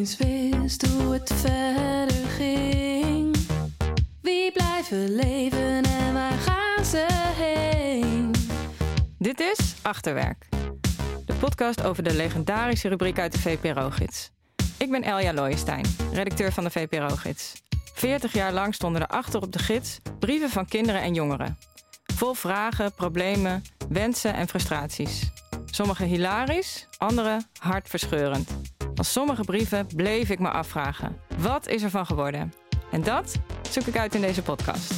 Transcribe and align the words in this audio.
eens 0.00 0.16
wist 0.16 0.86
hoe 0.86 1.12
het 1.12 1.32
verder 1.34 2.28
ging. 2.28 3.36
Wie 4.22 4.52
blijven 4.52 5.14
leven 5.14 5.82
en 5.82 6.12
waar 6.12 6.38
gaan 6.38 6.84
ze 6.84 7.06
heen? 7.36 8.30
Dit 9.18 9.40
is 9.40 9.74
Achterwerk, 9.82 10.48
de 11.24 11.34
podcast 11.34 11.82
over 11.82 12.02
de 12.02 12.14
legendarische 12.14 12.88
rubriek 12.88 13.18
uit 13.18 13.32
de 13.32 13.38
VPRO-gids. 13.38 14.30
Ik 14.78 14.90
ben 14.90 15.02
Elja 15.02 15.32
Looijenstein, 15.32 15.84
redacteur 16.12 16.52
van 16.52 16.64
de 16.64 16.70
VPRO-gids. 16.70 17.62
40 17.94 18.32
jaar 18.32 18.52
lang 18.52 18.74
stonden 18.74 19.02
er 19.02 19.08
achter 19.08 19.42
op 19.42 19.52
de 19.52 19.58
gids 19.58 19.98
brieven 20.18 20.50
van 20.50 20.66
kinderen 20.66 21.00
en 21.00 21.14
jongeren. 21.14 21.58
Vol 22.14 22.34
vragen, 22.34 22.94
problemen, 22.94 23.62
wensen 23.88 24.34
en 24.34 24.48
frustraties. 24.48 25.30
Sommige 25.70 26.04
hilarisch, 26.04 26.86
andere 26.98 27.42
hartverscheurend. 27.58 28.59
Van 29.00 29.08
sommige 29.08 29.44
brieven 29.44 29.86
bleef 29.96 30.30
ik 30.30 30.38
me 30.38 30.50
afvragen: 30.50 31.16
wat 31.38 31.68
is 31.68 31.82
er 31.82 31.90
van 31.90 32.06
geworden? 32.06 32.52
En 32.90 33.02
dat 33.02 33.40
zoek 33.70 33.84
ik 33.84 33.96
uit 33.96 34.14
in 34.14 34.20
deze 34.20 34.42
podcast. 34.42 34.92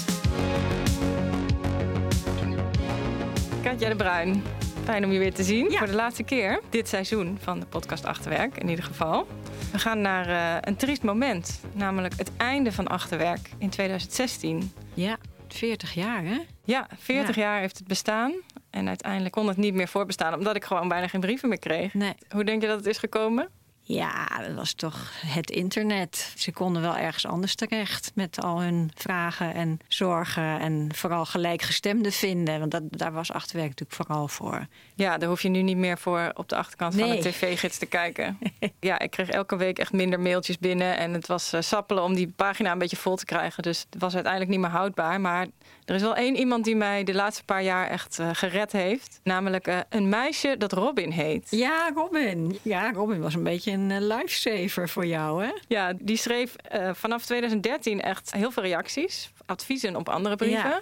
Katja 3.62 3.88
de 3.88 3.96
Bruin, 3.96 4.42
fijn 4.84 5.04
om 5.04 5.12
je 5.12 5.18
weer 5.18 5.34
te 5.34 5.42
zien. 5.42 5.72
Voor 5.72 5.86
de 5.86 5.94
laatste 5.94 6.22
keer 6.22 6.60
dit 6.70 6.88
seizoen 6.88 7.38
van 7.40 7.60
de 7.60 7.66
podcast 7.66 8.04
Achterwerk, 8.04 8.56
in 8.56 8.68
ieder 8.68 8.84
geval. 8.84 9.26
We 9.72 9.78
gaan 9.78 10.00
naar 10.00 10.28
uh, 10.28 10.56
een 10.60 10.76
triest 10.76 11.02
moment, 11.02 11.60
namelijk 11.72 12.14
het 12.16 12.30
einde 12.36 12.72
van 12.72 12.86
Achterwerk 12.88 13.50
in 13.58 13.70
2016. 13.70 14.72
Ja, 14.94 15.16
40 15.48 15.94
jaar 15.94 16.24
hè? 16.24 16.38
Ja, 16.64 16.86
40 16.98 17.36
jaar 17.36 17.60
heeft 17.60 17.78
het 17.78 17.86
bestaan. 17.86 18.32
En 18.70 18.88
uiteindelijk 18.88 19.34
kon 19.34 19.48
het 19.48 19.56
niet 19.56 19.74
meer 19.74 19.88
voorbestaan, 19.88 20.34
omdat 20.34 20.56
ik 20.56 20.64
gewoon 20.64 20.88
bijna 20.88 21.08
geen 21.08 21.20
brieven 21.20 21.48
meer 21.48 21.58
kreeg. 21.58 21.94
Nee. 21.94 22.14
Hoe 22.28 22.44
denk 22.44 22.62
je 22.62 22.68
dat 22.68 22.76
het 22.76 22.86
is 22.86 22.98
gekomen? 22.98 23.48
Ja, 23.84 24.26
dat 24.46 24.54
was 24.54 24.72
toch 24.72 25.10
het 25.26 25.50
internet. 25.50 26.32
Ze 26.36 26.52
konden 26.52 26.82
wel 26.82 26.96
ergens 26.96 27.26
anders 27.26 27.54
terecht 27.54 28.12
met 28.14 28.40
al 28.40 28.62
hun 28.62 28.90
vragen 28.94 29.54
en 29.54 29.78
zorgen. 29.88 30.60
En 30.60 30.88
vooral 30.94 31.24
gelijkgestemden 31.24 32.12
vinden. 32.12 32.58
Want 32.58 32.70
dat, 32.70 32.82
daar 32.90 33.12
was 33.12 33.32
achterwerk 33.32 33.68
natuurlijk 33.68 34.02
vooral 34.02 34.28
voor. 34.28 34.66
Ja, 34.94 35.18
daar 35.18 35.28
hoef 35.28 35.42
je 35.42 35.48
nu 35.48 35.62
niet 35.62 35.76
meer 35.76 35.98
voor 35.98 36.30
op 36.34 36.48
de 36.48 36.56
achterkant 36.56 36.94
van 36.94 37.10
de 37.10 37.18
tv-gids 37.18 37.78
te 37.78 37.86
kijken. 37.86 38.38
ja, 38.80 38.98
ik 38.98 39.10
kreeg 39.10 39.28
elke 39.28 39.56
week 39.56 39.78
echt 39.78 39.92
minder 39.92 40.20
mailtjes 40.20 40.58
binnen. 40.58 40.96
En 40.96 41.12
het 41.12 41.26
was 41.26 41.54
uh, 41.54 41.60
sappelen 41.60 42.02
om 42.02 42.14
die 42.14 42.32
pagina 42.36 42.72
een 42.72 42.78
beetje 42.78 42.96
vol 42.96 43.16
te 43.16 43.24
krijgen. 43.24 43.62
Dus 43.62 43.86
het 43.90 44.00
was 44.00 44.14
uiteindelijk 44.14 44.52
niet 44.52 44.60
meer 44.60 44.70
houdbaar. 44.70 45.20
Maar 45.20 45.46
er 45.84 45.94
is 45.94 46.02
wel 46.02 46.16
één 46.16 46.36
iemand 46.36 46.64
die 46.64 46.76
mij 46.76 47.04
de 47.04 47.14
laatste 47.14 47.44
paar 47.44 47.62
jaar 47.62 47.88
echt 47.88 48.18
uh, 48.18 48.28
gered 48.32 48.72
heeft. 48.72 49.20
Namelijk 49.22 49.68
uh, 49.68 49.78
een 49.88 50.08
meisje 50.08 50.54
dat 50.58 50.72
Robin 50.72 51.10
heet. 51.10 51.46
Ja, 51.50 51.90
Robin. 51.94 52.58
Ja, 52.62 52.92
Robin 52.92 53.20
was 53.20 53.34
een 53.34 53.42
beetje 53.42 53.70
een 53.70 53.81
uh, 53.90 53.96
lifesaver 54.00 54.88
voor 54.88 55.06
jou, 55.06 55.44
hè? 55.44 55.52
Ja, 55.68 55.92
die 56.00 56.16
schreef 56.16 56.56
vanaf 56.92 57.24
2013 57.24 58.00
echt 58.00 58.32
heel 58.32 58.50
veel 58.50 58.62
reacties. 58.62 59.30
Adviezen 59.46 59.96
op 59.96 60.08
andere 60.08 60.36
brieven. 60.36 60.70
Ja. 60.70 60.80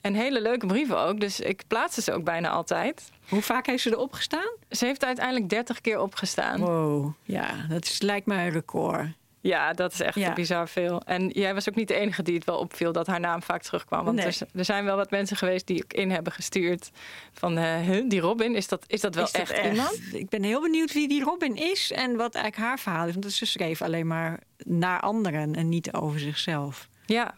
En 0.00 0.14
hele 0.14 0.40
leuke 0.40 0.66
brieven 0.66 0.98
ook. 0.98 1.20
Dus 1.20 1.40
ik 1.40 1.62
plaatste 1.66 2.02
ze 2.02 2.12
ook 2.12 2.24
bijna 2.24 2.48
altijd. 2.48 3.10
Hoe 3.28 3.42
vaak 3.42 3.66
heeft 3.66 3.82
ze 3.82 3.90
erop 3.90 4.12
gestaan? 4.12 4.50
Ze 4.70 4.84
heeft 4.84 5.04
uiteindelijk 5.04 5.48
30 5.48 5.80
keer 5.80 6.00
opgestaan. 6.00 6.60
Wow, 6.60 7.12
ja, 7.22 7.66
dat 7.68 7.84
is, 7.84 8.00
lijkt 8.00 8.26
mij 8.26 8.46
een 8.46 8.52
record. 8.52 9.06
Ja, 9.48 9.72
dat 9.72 9.92
is 9.92 10.00
echt 10.00 10.14
ja. 10.14 10.32
bizar 10.32 10.68
veel. 10.68 11.02
En 11.04 11.28
jij 11.28 11.54
was 11.54 11.68
ook 11.68 11.74
niet 11.74 11.88
de 11.88 11.94
enige 11.94 12.22
die 12.22 12.34
het 12.34 12.44
wel 12.44 12.58
opviel 12.58 12.92
dat 12.92 13.06
haar 13.06 13.20
naam 13.20 13.42
vaak 13.42 13.62
terugkwam. 13.62 14.04
Want 14.04 14.16
nee. 14.16 14.26
er, 14.26 14.36
er, 14.54 14.64
zijn 14.64 14.84
wel 14.84 14.96
wat 14.96 15.10
mensen 15.10 15.36
geweest 15.36 15.66
die 15.66 15.82
ook 15.84 15.92
in 15.92 16.10
hebben 16.10 16.32
gestuurd 16.32 16.90
van 17.32 17.58
uh, 17.58 18.00
die 18.08 18.20
Robin, 18.20 18.54
is 18.54 18.68
dat, 18.68 18.84
is 18.86 19.00
dat 19.00 19.14
wel 19.14 19.24
is 19.24 19.32
dat 19.32 19.40
echt, 19.40 19.50
echt 19.50 19.70
iemand? 19.70 20.00
Ik 20.12 20.28
ben 20.28 20.42
heel 20.42 20.60
benieuwd 20.60 20.92
wie 20.92 21.08
die 21.08 21.22
Robin 21.22 21.56
is 21.56 21.92
en 21.92 22.16
wat 22.16 22.34
eigenlijk 22.34 22.66
haar 22.66 22.78
verhaal 22.78 23.06
is. 23.06 23.12
Want 23.14 23.32
ze 23.32 23.46
schreef 23.46 23.82
alleen 23.82 24.06
maar 24.06 24.40
naar 24.64 25.00
anderen 25.00 25.54
en 25.54 25.68
niet 25.68 25.92
over 25.92 26.20
zichzelf. 26.20 26.88
Ja, 27.06 27.34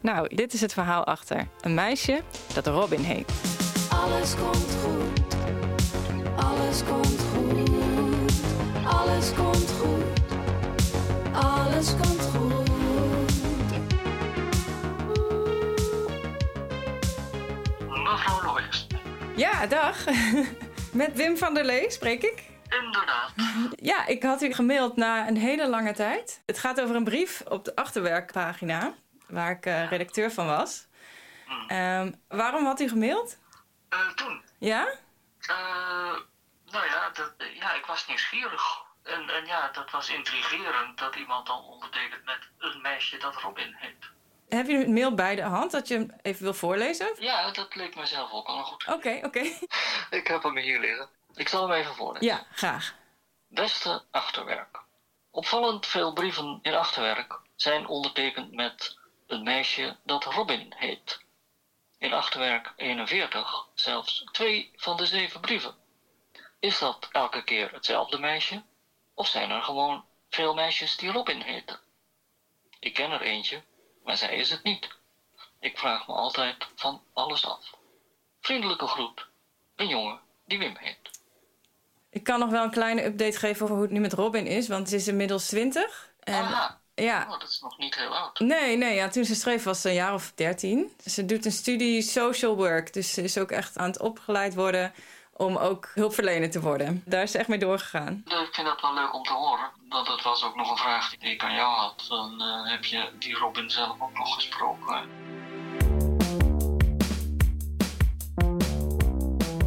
nou, 0.00 0.34
dit 0.34 0.52
is 0.52 0.60
het 0.60 0.72
verhaal 0.72 1.04
achter. 1.04 1.48
Een 1.60 1.74
meisje 1.74 2.20
dat 2.54 2.66
Robin 2.66 3.00
heet. 3.00 3.32
Alles 3.90 4.34
komt 4.34 4.76
goed. 4.82 5.36
Alles 6.36 6.82
komt 6.84 7.20
goed. 7.34 7.70
Alles 8.84 9.34
komt 9.34 9.70
goed. 9.70 9.77
Ja, 19.36 19.66
dag. 19.66 20.04
Met 20.92 21.16
Wim 21.16 21.36
van 21.36 21.54
der 21.54 21.64
Lee 21.64 21.90
spreek 21.90 22.22
ik. 22.22 22.44
Inderdaad. 22.68 23.32
Ja, 23.76 24.06
ik 24.06 24.22
had 24.22 24.42
u 24.42 24.52
gemaild 24.52 24.96
na 24.96 25.28
een 25.28 25.36
hele 25.36 25.68
lange 25.68 25.92
tijd. 25.92 26.42
Het 26.46 26.58
gaat 26.58 26.80
over 26.80 26.96
een 26.96 27.04
brief 27.04 27.42
op 27.48 27.64
de 27.64 27.76
achterwerkpagina, 27.76 28.94
waar 29.28 29.50
ik 29.50 29.66
uh, 29.66 29.90
redacteur 29.90 30.30
van 30.30 30.46
was. 30.46 30.86
Hmm. 31.46 31.78
Um, 31.78 32.20
waarom 32.28 32.64
had 32.64 32.80
u 32.80 32.88
gemaild? 32.88 33.38
Uh, 33.90 34.08
toen? 34.14 34.42
Ja? 34.58 34.86
Uh, 35.50 35.56
nou 36.70 36.86
ja, 36.86 37.10
dat, 37.12 37.32
ja, 37.54 37.74
ik 37.74 37.84
was 37.86 38.06
nieuwsgierig. 38.06 38.86
En, 39.08 39.28
en 39.28 39.46
ja, 39.46 39.68
dat 39.72 39.90
was 39.90 40.10
intrigerend 40.10 40.98
dat 40.98 41.14
iemand 41.14 41.46
dan 41.46 41.64
ondertekent 41.64 42.24
met 42.24 42.38
een 42.58 42.80
meisje 42.80 43.16
dat 43.16 43.34
Robin 43.34 43.74
heet. 43.78 44.10
Heb 44.48 44.66
je 44.66 44.84
een 44.84 44.92
mail 44.92 45.14
bij 45.14 45.34
de 45.34 45.42
hand 45.42 45.70
dat 45.70 45.88
je 45.88 45.94
hem 45.94 46.16
even 46.22 46.42
wil 46.42 46.54
voorlezen? 46.54 47.14
Ja, 47.18 47.50
dat 47.50 47.74
leek 47.74 47.96
mezelf 47.96 48.32
ook 48.32 48.46
al 48.46 48.58
een 48.58 48.64
goed 48.64 48.86
Oké, 48.86 49.14
oké. 49.16 49.26
Okay. 49.26 49.58
ik 50.20 50.26
heb 50.26 50.42
hem 50.42 50.56
hier 50.56 50.80
liggen. 50.80 51.08
Ik 51.34 51.48
zal 51.48 51.68
hem 51.68 51.78
even 51.78 51.94
voorlezen. 51.94 52.26
Ja, 52.26 52.46
graag. 52.52 52.94
Beste 53.48 54.04
achterwerk. 54.10 54.80
Opvallend 55.30 55.86
veel 55.86 56.12
brieven 56.12 56.58
in 56.62 56.74
achterwerk 56.74 57.40
zijn 57.56 57.86
ondertekend 57.86 58.52
met 58.52 58.98
een 59.26 59.42
meisje 59.42 59.96
dat 60.04 60.24
Robin 60.24 60.74
heet. 60.76 61.20
In 61.98 62.12
achterwerk 62.12 62.72
41 62.76 63.66
zelfs 63.74 64.24
twee 64.32 64.72
van 64.76 64.96
de 64.96 65.06
zeven 65.06 65.40
brieven. 65.40 65.74
Is 66.60 66.78
dat 66.78 67.08
elke 67.12 67.44
keer 67.44 67.72
hetzelfde 67.72 68.18
meisje? 68.18 68.62
Of 69.18 69.26
zijn 69.26 69.50
er 69.50 69.62
gewoon 69.62 70.04
veel 70.30 70.54
meisjes 70.54 70.96
die 70.96 71.10
Robin 71.10 71.40
heten? 71.40 71.78
Ik 72.80 72.94
ken 72.94 73.10
er 73.10 73.20
eentje, 73.20 73.62
maar 74.04 74.16
zij 74.16 74.36
is 74.36 74.50
het 74.50 74.62
niet. 74.62 74.88
Ik 75.60 75.78
vraag 75.78 76.06
me 76.06 76.12
altijd 76.12 76.66
van 76.74 77.02
alles 77.12 77.46
af. 77.46 77.74
Vriendelijke 78.40 78.86
groet, 78.86 79.26
een 79.76 79.88
jongen 79.88 80.20
die 80.44 80.58
Wim 80.58 80.76
heet. 80.76 81.10
Ik 82.10 82.24
kan 82.24 82.38
nog 82.38 82.50
wel 82.50 82.62
een 82.62 82.70
kleine 82.70 83.04
update 83.04 83.38
geven 83.38 83.62
over 83.62 83.74
hoe 83.74 83.84
het 83.84 83.92
nu 83.92 84.00
met 84.00 84.12
Robin 84.12 84.46
is, 84.46 84.68
want 84.68 84.88
ze 84.88 84.96
is 84.96 85.08
inmiddels 85.08 85.46
20. 85.46 86.12
En 86.20 86.34
Aha. 86.34 86.80
Ja. 86.94 87.24
Oh, 87.24 87.40
dat 87.40 87.48
is 87.48 87.60
nog 87.60 87.78
niet 87.78 87.94
heel 87.94 88.16
oud. 88.16 88.38
Nee, 88.38 88.76
nee 88.76 88.94
ja, 88.94 89.08
toen 89.08 89.24
ze 89.24 89.34
schreef 89.34 89.62
was 89.62 89.80
ze 89.80 89.88
een 89.88 89.94
jaar 89.94 90.14
of 90.14 90.32
13. 90.34 90.92
Ze 91.04 91.24
doet 91.24 91.44
een 91.44 91.52
studie 91.52 92.02
social 92.02 92.56
work, 92.56 92.92
dus 92.92 93.12
ze 93.12 93.22
is 93.22 93.38
ook 93.38 93.50
echt 93.50 93.78
aan 93.78 93.90
het 93.90 94.00
opgeleid 94.00 94.54
worden 94.54 94.92
om 95.38 95.56
ook 95.56 95.88
hulpverlener 95.94 96.50
te 96.50 96.60
worden. 96.60 97.02
Daar 97.04 97.22
is 97.22 97.30
ze 97.30 97.38
echt 97.38 97.48
mee 97.48 97.58
doorgegaan. 97.58 98.22
Ja, 98.26 98.40
ik 98.40 98.54
vind 98.54 98.66
dat 98.66 98.80
wel 98.80 98.94
leuk 98.94 99.14
om 99.14 99.22
te 99.22 99.32
horen. 99.32 99.70
Want 99.88 100.06
dat 100.06 100.22
was 100.22 100.44
ook 100.44 100.56
nog 100.56 100.70
een 100.70 100.76
vraag 100.76 101.16
die 101.18 101.30
ik 101.30 101.42
aan 101.42 101.54
jou 101.54 101.76
had. 101.76 102.04
Dan 102.08 102.42
uh, 102.42 102.70
heb 102.70 102.84
je 102.84 103.08
die 103.18 103.34
Robin 103.34 103.70
zelf 103.70 104.00
ook 104.00 104.18
nog 104.18 104.34
gesproken. 104.34 105.08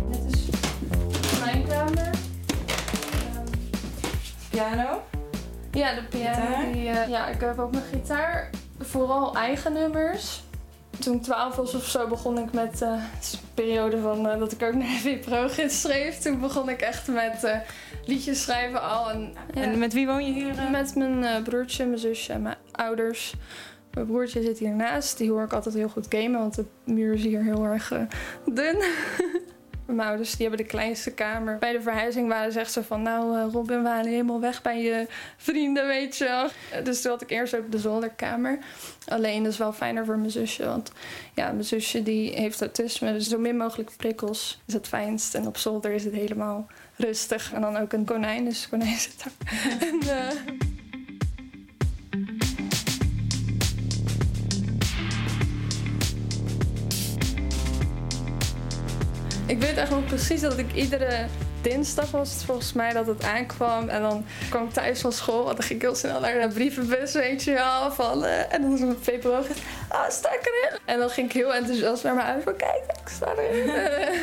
Dit 0.09 0.33
is 0.33 0.49
mijn 1.39 1.67
kamer. 1.67 2.09
Piano? 4.49 5.03
Ja, 5.71 5.93
de 5.93 6.03
piano. 6.03 6.71
Die, 6.71 6.83
uh, 6.83 7.09
ja, 7.09 7.27
ik 7.27 7.39
heb 7.39 7.59
ook 7.59 7.71
mijn 7.71 7.85
gitaar. 7.91 8.49
Vooral 8.79 9.35
eigen 9.35 9.73
nummers. 9.73 10.41
Toen 11.01 11.15
ik 11.15 11.21
12 11.21 11.55
was 11.55 11.75
of 11.75 11.85
zo 11.85 12.07
begon 12.07 12.37
ik 12.37 12.53
met 12.53 12.81
uh, 12.81 13.03
de 13.31 13.37
periode 13.53 13.99
van 13.99 14.27
uh, 14.27 14.39
dat 14.39 14.51
ik 14.51 14.63
ook 14.63 14.73
naar 14.73 14.87
VPRO-gids 15.05 15.81
schreef. 15.81 16.17
Toen 16.17 16.39
begon 16.39 16.69
ik 16.69 16.81
echt 16.81 17.07
met 17.07 17.43
uh, 17.43 17.55
liedjes 18.05 18.41
schrijven 18.41 18.81
al. 18.81 19.09
En, 19.09 19.33
ja. 19.53 19.61
en, 19.61 19.79
met 19.79 19.93
wie 19.93 20.07
woon 20.07 20.25
je 20.25 20.33
hier? 20.33 20.69
Met 20.71 20.95
mijn 20.95 21.43
broertje, 21.43 21.85
mijn 21.85 21.99
zusje 21.99 22.33
en 22.33 22.41
mijn 22.41 22.57
ouders. 22.71 23.33
Mijn 23.93 24.05
broertje 24.05 24.41
zit 24.41 24.59
hiernaast. 24.59 25.17
Die 25.17 25.31
hoor 25.31 25.43
ik 25.43 25.53
altijd 25.53 25.75
heel 25.75 25.89
goed 25.89 26.05
gamen, 26.09 26.39
want 26.39 26.55
de 26.55 26.65
muur 26.85 27.13
is 27.13 27.23
hier 27.23 27.43
heel 27.43 27.63
erg 27.63 27.93
dun. 28.45 28.83
Mijn 29.95 30.07
ouders 30.07 30.35
die 30.35 30.47
hebben 30.47 30.65
de 30.65 30.71
kleinste 30.71 31.11
kamer. 31.11 31.57
Bij 31.57 31.71
de 31.71 31.81
verhuizing 31.81 32.27
waren 32.27 32.51
ze 32.51 32.59
echt 32.59 32.71
zo 32.71 32.81
van... 32.81 33.01
nou 33.01 33.37
uh, 33.37 33.53
Robin, 33.53 33.83
we 33.83 33.89
halen 33.89 34.11
helemaal 34.11 34.39
weg 34.39 34.61
bij 34.61 34.81
je 34.81 35.07
vrienden, 35.37 35.87
weet 35.87 36.17
je 36.17 36.23
wel. 36.23 36.47
Dus 36.83 37.01
toen 37.01 37.11
had 37.11 37.21
ik 37.21 37.29
eerst 37.29 37.55
ook 37.55 37.71
de 37.71 37.79
zolderkamer. 37.79 38.59
Alleen 39.07 39.43
dat 39.43 39.51
is 39.51 39.57
wel 39.57 39.73
fijner 39.73 40.05
voor 40.05 40.17
mijn 40.17 40.31
zusje. 40.31 40.65
Want 40.65 40.91
ja, 41.33 41.51
mijn 41.51 41.63
zusje 41.63 42.03
die 42.03 42.33
heeft 42.33 42.61
autisme. 42.61 43.13
Dus 43.13 43.27
zo 43.27 43.37
min 43.37 43.57
mogelijk 43.57 43.91
prikkels 43.97 44.61
is 44.65 44.73
het 44.73 44.87
fijnst. 44.87 45.35
En 45.35 45.47
op 45.47 45.57
zolder 45.57 45.91
is 45.91 46.03
het 46.03 46.13
helemaal 46.13 46.67
rustig. 46.95 47.53
En 47.53 47.61
dan 47.61 47.77
ook 47.77 47.93
een 47.93 48.05
konijn, 48.05 48.45
dus 48.45 48.69
konijn 48.69 48.97
zit 48.97 49.23
daar. 49.23 49.33
en, 49.89 49.99
uh, 50.03 50.70
Ik 59.51 59.59
weet 59.61 59.77
echt 59.77 59.89
nog 59.89 60.05
precies 60.05 60.41
dat 60.41 60.57
ik 60.57 60.73
iedere 60.73 61.25
dinsdag 61.61 62.11
was 62.11 62.33
het 62.33 62.43
volgens 62.43 62.73
mij 62.73 62.93
dat 62.93 63.07
het 63.07 63.23
aankwam. 63.23 63.89
En 63.89 64.01
dan 64.01 64.25
kwam 64.49 64.63
ik 64.65 64.71
thuis 64.73 65.01
van 65.01 65.11
school. 65.11 65.49
En 65.49 65.55
dan 65.55 65.63
ging 65.63 65.79
ik 65.79 65.85
heel 65.85 65.95
snel 65.95 66.19
naar 66.19 66.41
de 66.41 66.53
brievenbus, 66.53 67.13
weet 67.13 67.43
je 67.43 67.53
wel. 67.53 67.91
Van, 67.91 68.25
eh, 68.25 68.53
en 68.53 68.61
dan 68.61 68.71
was 68.71 68.79
een 68.79 68.97
VPRO. 69.01 69.43
Ah, 69.87 70.09
sta 70.09 70.29
ik 70.33 70.39
erin? 70.45 70.79
En 70.85 70.99
dan 70.99 71.09
ging 71.09 71.27
ik 71.27 71.33
heel 71.33 71.53
enthousiast 71.53 72.03
naar 72.03 72.15
mijn 72.15 72.27
huis. 72.27 72.43
Van, 72.43 72.55
kijk, 72.55 72.83
ik 73.01 73.07
sta 73.09 73.27
erin. 73.37 73.69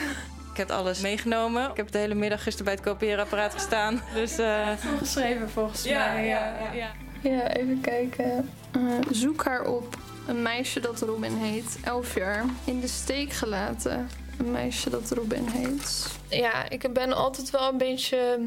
Ik 0.52 0.66
heb 0.66 0.76
alles 0.76 1.00
meegenomen. 1.00 1.70
Ik 1.70 1.76
heb 1.76 1.90
de 1.90 1.98
hele 1.98 2.14
middag 2.14 2.42
gisteren 2.42 2.64
bij 2.64 2.74
het 2.74 2.82
kopieerapparaat 2.84 3.52
gestaan. 3.54 4.02
Dus 4.14 4.38
eh, 4.38 4.68
geschreven 4.98 5.50
volgens 5.50 5.82
Ja, 5.82 6.12
mij. 6.12 6.26
ja, 6.26 6.52
ja. 6.74 6.90
Ja, 7.20 7.48
even 7.52 7.80
kijken. 7.80 8.50
Eh, 8.72 8.80
zoek 9.10 9.44
haar 9.44 9.64
op. 9.66 9.96
Een 10.26 10.42
meisje 10.42 10.80
dat 10.80 11.00
Robin 11.00 11.36
heet. 11.36 11.78
Elf 11.84 12.14
jaar. 12.14 12.44
In 12.64 12.80
de 12.80 12.88
steek 12.88 13.32
gelaten. 13.32 14.08
Een 14.38 14.50
meisje 14.50 14.90
dat 14.90 15.10
Robin 15.10 15.46
heet. 15.48 16.06
Ja, 16.28 16.68
ik 16.68 16.92
ben 16.92 17.12
altijd 17.12 17.50
wel 17.50 17.68
een 17.68 17.78
beetje... 17.78 18.38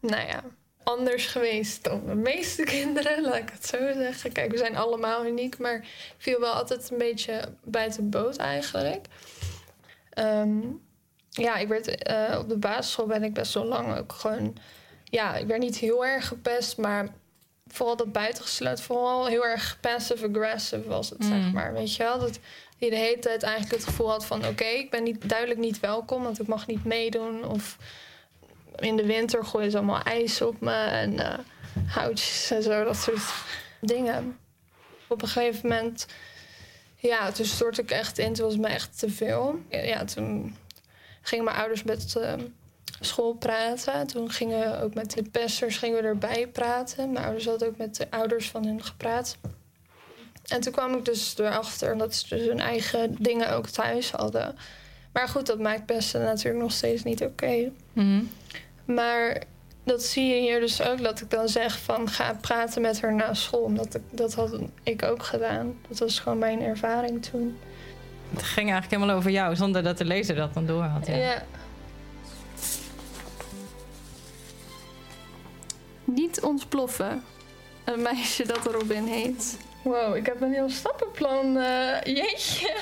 Nou 0.00 0.26
ja, 0.26 0.42
anders 0.82 1.26
geweest 1.26 1.84
dan 1.84 2.02
de 2.06 2.14
meeste 2.14 2.62
kinderen. 2.76 3.22
Laat 3.22 3.36
ik 3.36 3.50
het 3.52 3.66
zo 3.66 3.76
zeggen. 3.92 4.32
Kijk, 4.32 4.50
we 4.50 4.56
zijn 4.58 4.76
allemaal 4.76 5.26
uniek. 5.26 5.58
Maar 5.58 5.74
ik 5.76 6.14
viel 6.18 6.40
wel 6.40 6.52
altijd 6.52 6.90
een 6.90 6.98
beetje 6.98 7.40
buiten 7.64 8.10
boot 8.10 8.36
eigenlijk. 8.36 9.06
Ehm, 10.10 10.58
ja, 11.30 11.56
ik 11.56 11.68
werd... 11.68 12.02
eh, 12.02 12.38
op 12.38 12.48
de 12.48 12.56
basisschool 12.58 13.06
ben 13.06 13.22
ik 13.24 13.34
best 13.34 13.54
wel 13.54 13.64
lang 13.64 13.98
ook 13.98 14.12
gewoon... 14.12 14.56
Ja, 15.04 15.34
ik 15.36 15.46
werd 15.46 15.60
niet 15.60 15.76
heel 15.76 16.06
erg 16.06 16.28
gepest, 16.28 16.76
maar 16.76 17.08
vooral 17.66 17.96
dat 17.96 18.12
buitengesloten, 18.12 18.84
vooral 18.84 19.26
heel 19.26 19.44
erg 19.46 19.78
passive-aggressive 19.80 20.88
was 20.88 21.10
het, 21.10 21.24
zeg 21.24 21.38
Mm. 21.38 21.52
maar. 21.52 21.72
Weet 21.72 21.94
je 21.96 22.02
wel? 22.02 22.18
Dat 22.18 22.38
je 22.76 22.90
de 22.90 22.96
hele 22.96 23.18
tijd 23.18 23.42
eigenlijk 23.42 23.74
het 23.74 23.84
gevoel 23.84 24.10
had 24.10 24.26
van... 24.26 24.46
oké, 24.46 24.64
ik 24.64 24.90
ben 24.90 25.02
niet, 25.02 25.28
duidelijk 25.28 25.60
niet 25.60 25.80
welkom, 25.80 26.22
want 26.22 26.40
ik 26.40 26.46
mag 26.46 26.66
niet 26.66 26.84
meedoen. 26.84 27.44
Of 27.44 27.76
in 28.76 28.96
de 28.96 29.06
winter 29.06 29.44
gooien 29.44 29.70
ze 29.70 29.76
allemaal 29.76 30.02
ijs 30.02 30.42
op 30.42 30.60
me 30.60 30.74
en 30.74 31.18
eh, 31.18 31.38
houtjes 31.86 32.50
en 32.50 32.62
zo, 32.62 32.84
dat 32.84 32.96
soort 32.96 33.22
dingen. 33.80 34.38
Op 35.08 35.22
een 35.22 35.28
gegeven 35.28 35.68
moment, 35.68 36.06
ja, 36.96 37.32
toen 37.32 37.46
stortte 37.46 37.82
ik 37.82 37.90
echt 37.90 38.18
in. 38.18 38.32
Toen 38.32 38.44
was 38.44 38.52
het 38.52 38.62
me 38.62 38.68
echt 38.68 38.98
te 38.98 39.10
veel. 39.10 39.60
Ja, 39.68 40.04
toen 40.04 40.56
gingen 41.20 41.44
mijn 41.44 41.56
ouders 41.56 41.82
met... 41.82 42.16
eh, 42.16 42.32
school 43.00 43.32
praten. 43.32 44.06
Toen 44.06 44.30
gingen 44.30 44.70
we 44.70 44.82
ook 44.82 44.94
met 44.94 45.10
de 45.10 45.22
pesters 45.22 45.76
gingen 45.76 46.02
we 46.02 46.08
erbij 46.08 46.48
praten. 46.48 47.12
Mijn 47.12 47.24
ouders 47.24 47.46
hadden 47.46 47.68
ook 47.68 47.76
met 47.76 47.96
de 47.96 48.10
ouders 48.10 48.50
van 48.50 48.66
hen 48.66 48.84
gepraat. 48.84 49.36
En 50.46 50.60
toen 50.60 50.72
kwam 50.72 50.94
ik 50.94 51.04
dus 51.04 51.38
erachter 51.38 51.98
dat 51.98 52.14
ze 52.14 52.36
dus 52.36 52.46
hun 52.46 52.60
eigen 52.60 53.16
dingen 53.18 53.50
ook 53.50 53.66
thuis 53.66 54.10
hadden. 54.10 54.56
Maar 55.12 55.28
goed, 55.28 55.46
dat 55.46 55.58
maakt 55.58 55.86
pesten 55.86 56.20
natuurlijk 56.20 56.62
nog 56.62 56.72
steeds 56.72 57.02
niet 57.02 57.22
oké. 57.22 57.70
mhm. 57.92 58.22
Maar 58.84 59.42
dat 59.84 60.02
zie 60.02 60.24
je 60.24 60.40
hier 60.40 60.60
dus 60.60 60.82
ook, 60.82 61.02
dat 61.02 61.20
ik 61.20 61.30
dan 61.30 61.48
zeg 61.48 61.78
van 61.78 62.08
ga 62.08 62.36
praten 62.40 62.82
met 62.82 63.00
haar 63.00 63.14
na 63.14 63.34
school. 63.34 63.60
Omdat 63.62 63.94
ik, 63.94 64.02
dat 64.10 64.34
had 64.34 64.58
ik 64.82 65.02
ook 65.02 65.22
gedaan. 65.22 65.74
Dat 65.88 65.98
was 65.98 66.18
gewoon 66.18 66.38
mijn 66.38 66.62
ervaring 66.62 67.24
toen. 67.24 67.58
het 68.30 68.42
ging 68.42 68.70
eigenlijk 68.70 68.90
helemaal 68.90 69.16
over 69.16 69.30
jou, 69.30 69.56
zonder 69.56 69.82
dat 69.82 69.98
de 69.98 70.04
lezer 70.04 70.36
dat 70.36 70.54
dan 70.54 70.66
door 70.66 70.82
had. 70.82 71.06
Ja. 71.06 71.16
Ja. 71.16 71.42
Niet 76.04 76.40
ontploffen. 76.40 77.22
Een 77.84 78.02
meisje 78.02 78.46
dat 78.46 78.66
Robin 78.66 79.06
heet. 79.06 79.58
Wow, 79.86 80.16
ik 80.16 80.26
heb 80.26 80.40
een 80.40 80.52
heel 80.52 80.70
stappenplan. 80.70 81.56
eh, 81.58 82.14
jeetje. 82.16 82.74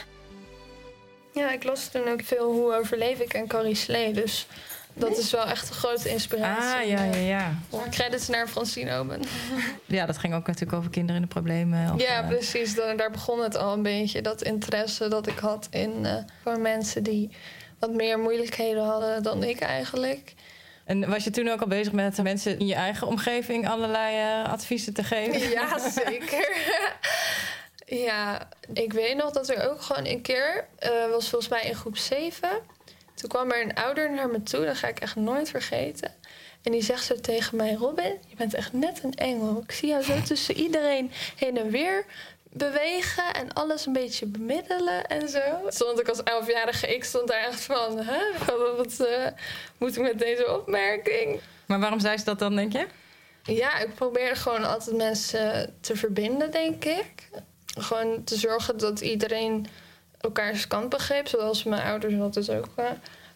Ja, 1.33 1.53
ik 1.53 1.65
las 1.65 1.89
toen 1.89 2.09
ook 2.09 2.23
veel 2.23 2.53
Hoe 2.53 2.75
overleef 2.75 3.19
ik 3.19 3.35
en 3.35 3.47
Carrie 3.47 3.75
Slee. 3.75 4.13
Dus 4.13 4.47
dat 4.95 5.19
is 5.19 5.31
wel 5.31 5.47
echt 5.47 5.69
een 5.69 5.75
grote 5.75 6.09
inspiratie. 6.09 6.83
Ah, 6.83 6.89
ja, 6.89 7.05
ja, 7.05 7.17
ja. 7.17 7.59
Credits 7.91 8.29
naar 8.29 8.49
Francine 8.49 8.99
Oben. 8.99 9.21
Ja, 9.85 10.07
dat 10.07 10.19
ging 10.19 10.35
ook 10.35 10.47
natuurlijk 10.47 10.79
over 10.79 10.91
kinderen 10.91 11.17
in 11.23 11.29
de 11.29 11.35
problemen. 11.35 11.95
Of, 11.95 12.01
Ja, 12.01 12.23
eh, 12.23 12.29
precies. 12.29 12.75
Dan, 12.75 12.97
daar 12.97 13.11
begon 13.11 13.43
het 13.43 13.57
al 13.57 13.73
een 13.73 13.83
beetje. 13.83 14.23
Dat 14.23 14.43
interesse 14.43 15.09
dat 15.09 15.27
ik 15.27 15.39
had 15.39 15.67
in 15.71 16.07
eh, 16.07 16.15
voor 16.43 16.61
mensen 16.61 17.03
die 17.03 17.31
wat 17.79 17.93
meer 17.93 18.19
moeilijkheden 18.19 18.85
hadden 18.85 19.23
dan 19.23 19.43
ik 19.45 19.61
eigenlijk. 19.61 20.35
En 20.85 21.09
was 21.09 21.25
je 21.25 21.31
toen 21.31 21.49
ook 21.49 21.61
al 21.61 21.67
bezig 21.67 21.93
met 21.93 22.23
mensen 22.23 22.59
in 22.59 22.67
je 22.67 22.75
eigen 22.75 23.07
omgeving 23.07 23.69
allerlei 23.69 24.17
eh, 24.17 24.53
adviezen 24.53 24.95
te 24.95 25.05
geven? 25.05 25.51
Ja, 25.51 25.79
zeker. 25.79 26.57
ja, 28.07 28.49
ik 28.73 28.93
weet 28.93 29.17
nog 29.17 29.31
dat 29.31 29.49
er 29.49 29.71
ook 29.71 29.83
gewoon 29.83 30.07
een 30.07 30.23
keer, 30.23 30.67
eh, 30.79 30.91
was 31.11 31.29
volgens 31.29 31.51
mij 31.51 31.63
in 31.63 31.75
groep 31.75 31.97
7. 31.97 32.49
Toen 33.15 33.29
kwam 33.29 33.51
er 33.51 33.63
een 33.63 33.75
ouder 33.75 34.11
naar 34.15 34.29
me 34.29 34.43
toe, 34.43 34.65
dat 34.65 34.77
ga 34.77 34.89
ik 34.89 35.01
echt 35.01 35.17
nooit 35.17 35.51
vergeten. 35.51 36.13
En 36.63 36.73
die 36.73 36.83
zegt 36.83 37.05
zo 37.05 37.15
tegen 37.21 37.57
mij: 37.57 37.75
Robin, 37.75 38.19
je 38.27 38.37
bent 38.37 38.55
echt 38.55 38.73
net 38.73 39.01
een 39.03 39.15
engel. 39.15 39.63
Ik 39.63 39.73
zie 39.73 39.89
jou 39.89 40.03
zo 40.03 40.23
tussen 40.27 40.55
iedereen 40.55 41.11
heen 41.37 41.59
en 41.59 41.71
weer 41.71 42.05
bewegen 42.57 43.35
en 43.35 43.53
alles 43.53 43.87
een 43.87 43.93
beetje 43.93 44.27
bemiddelen 44.27 45.07
en 45.07 45.29
zo. 45.29 45.41
Stond 45.69 46.01
ik 46.01 46.09
als 46.09 46.23
elfjarige, 46.23 46.95
ik 46.95 47.05
stond 47.05 47.29
daar 47.29 47.45
echt 47.45 47.61
van: 47.65 47.99
hè, 47.99 48.21
wat, 48.47 48.77
wat 48.77 49.09
eh, 49.09 49.27
moet 49.79 49.97
ik 49.97 50.03
met 50.03 50.19
deze 50.19 50.59
opmerking? 50.59 51.41
Maar 51.67 51.81
waarom 51.81 52.01
zei 52.01 52.19
ze 52.19 52.25
dat 52.25 52.39
dan, 52.39 52.57
denk 52.57 52.73
je? 52.73 52.87
Ja, 53.43 53.79
ik 53.79 53.95
probeer 53.95 54.37
gewoon 54.37 54.65
altijd 54.65 54.97
mensen 54.97 55.75
te 55.81 55.97
verbinden, 55.97 56.51
denk 56.51 56.85
ik. 56.85 57.29
Gewoon 57.79 58.25
te 58.25 58.37
zorgen 58.37 58.79
dat 58.79 59.01
iedereen 59.01 59.67
elkaars 60.21 60.67
kant 60.67 60.89
begreep. 60.89 61.29
Zoals 61.29 61.65
mijn 61.65 61.83
ouders 61.83 62.17
dat 62.17 62.35
dus 62.35 62.51
ook 62.51 62.69
eh, 62.75 62.85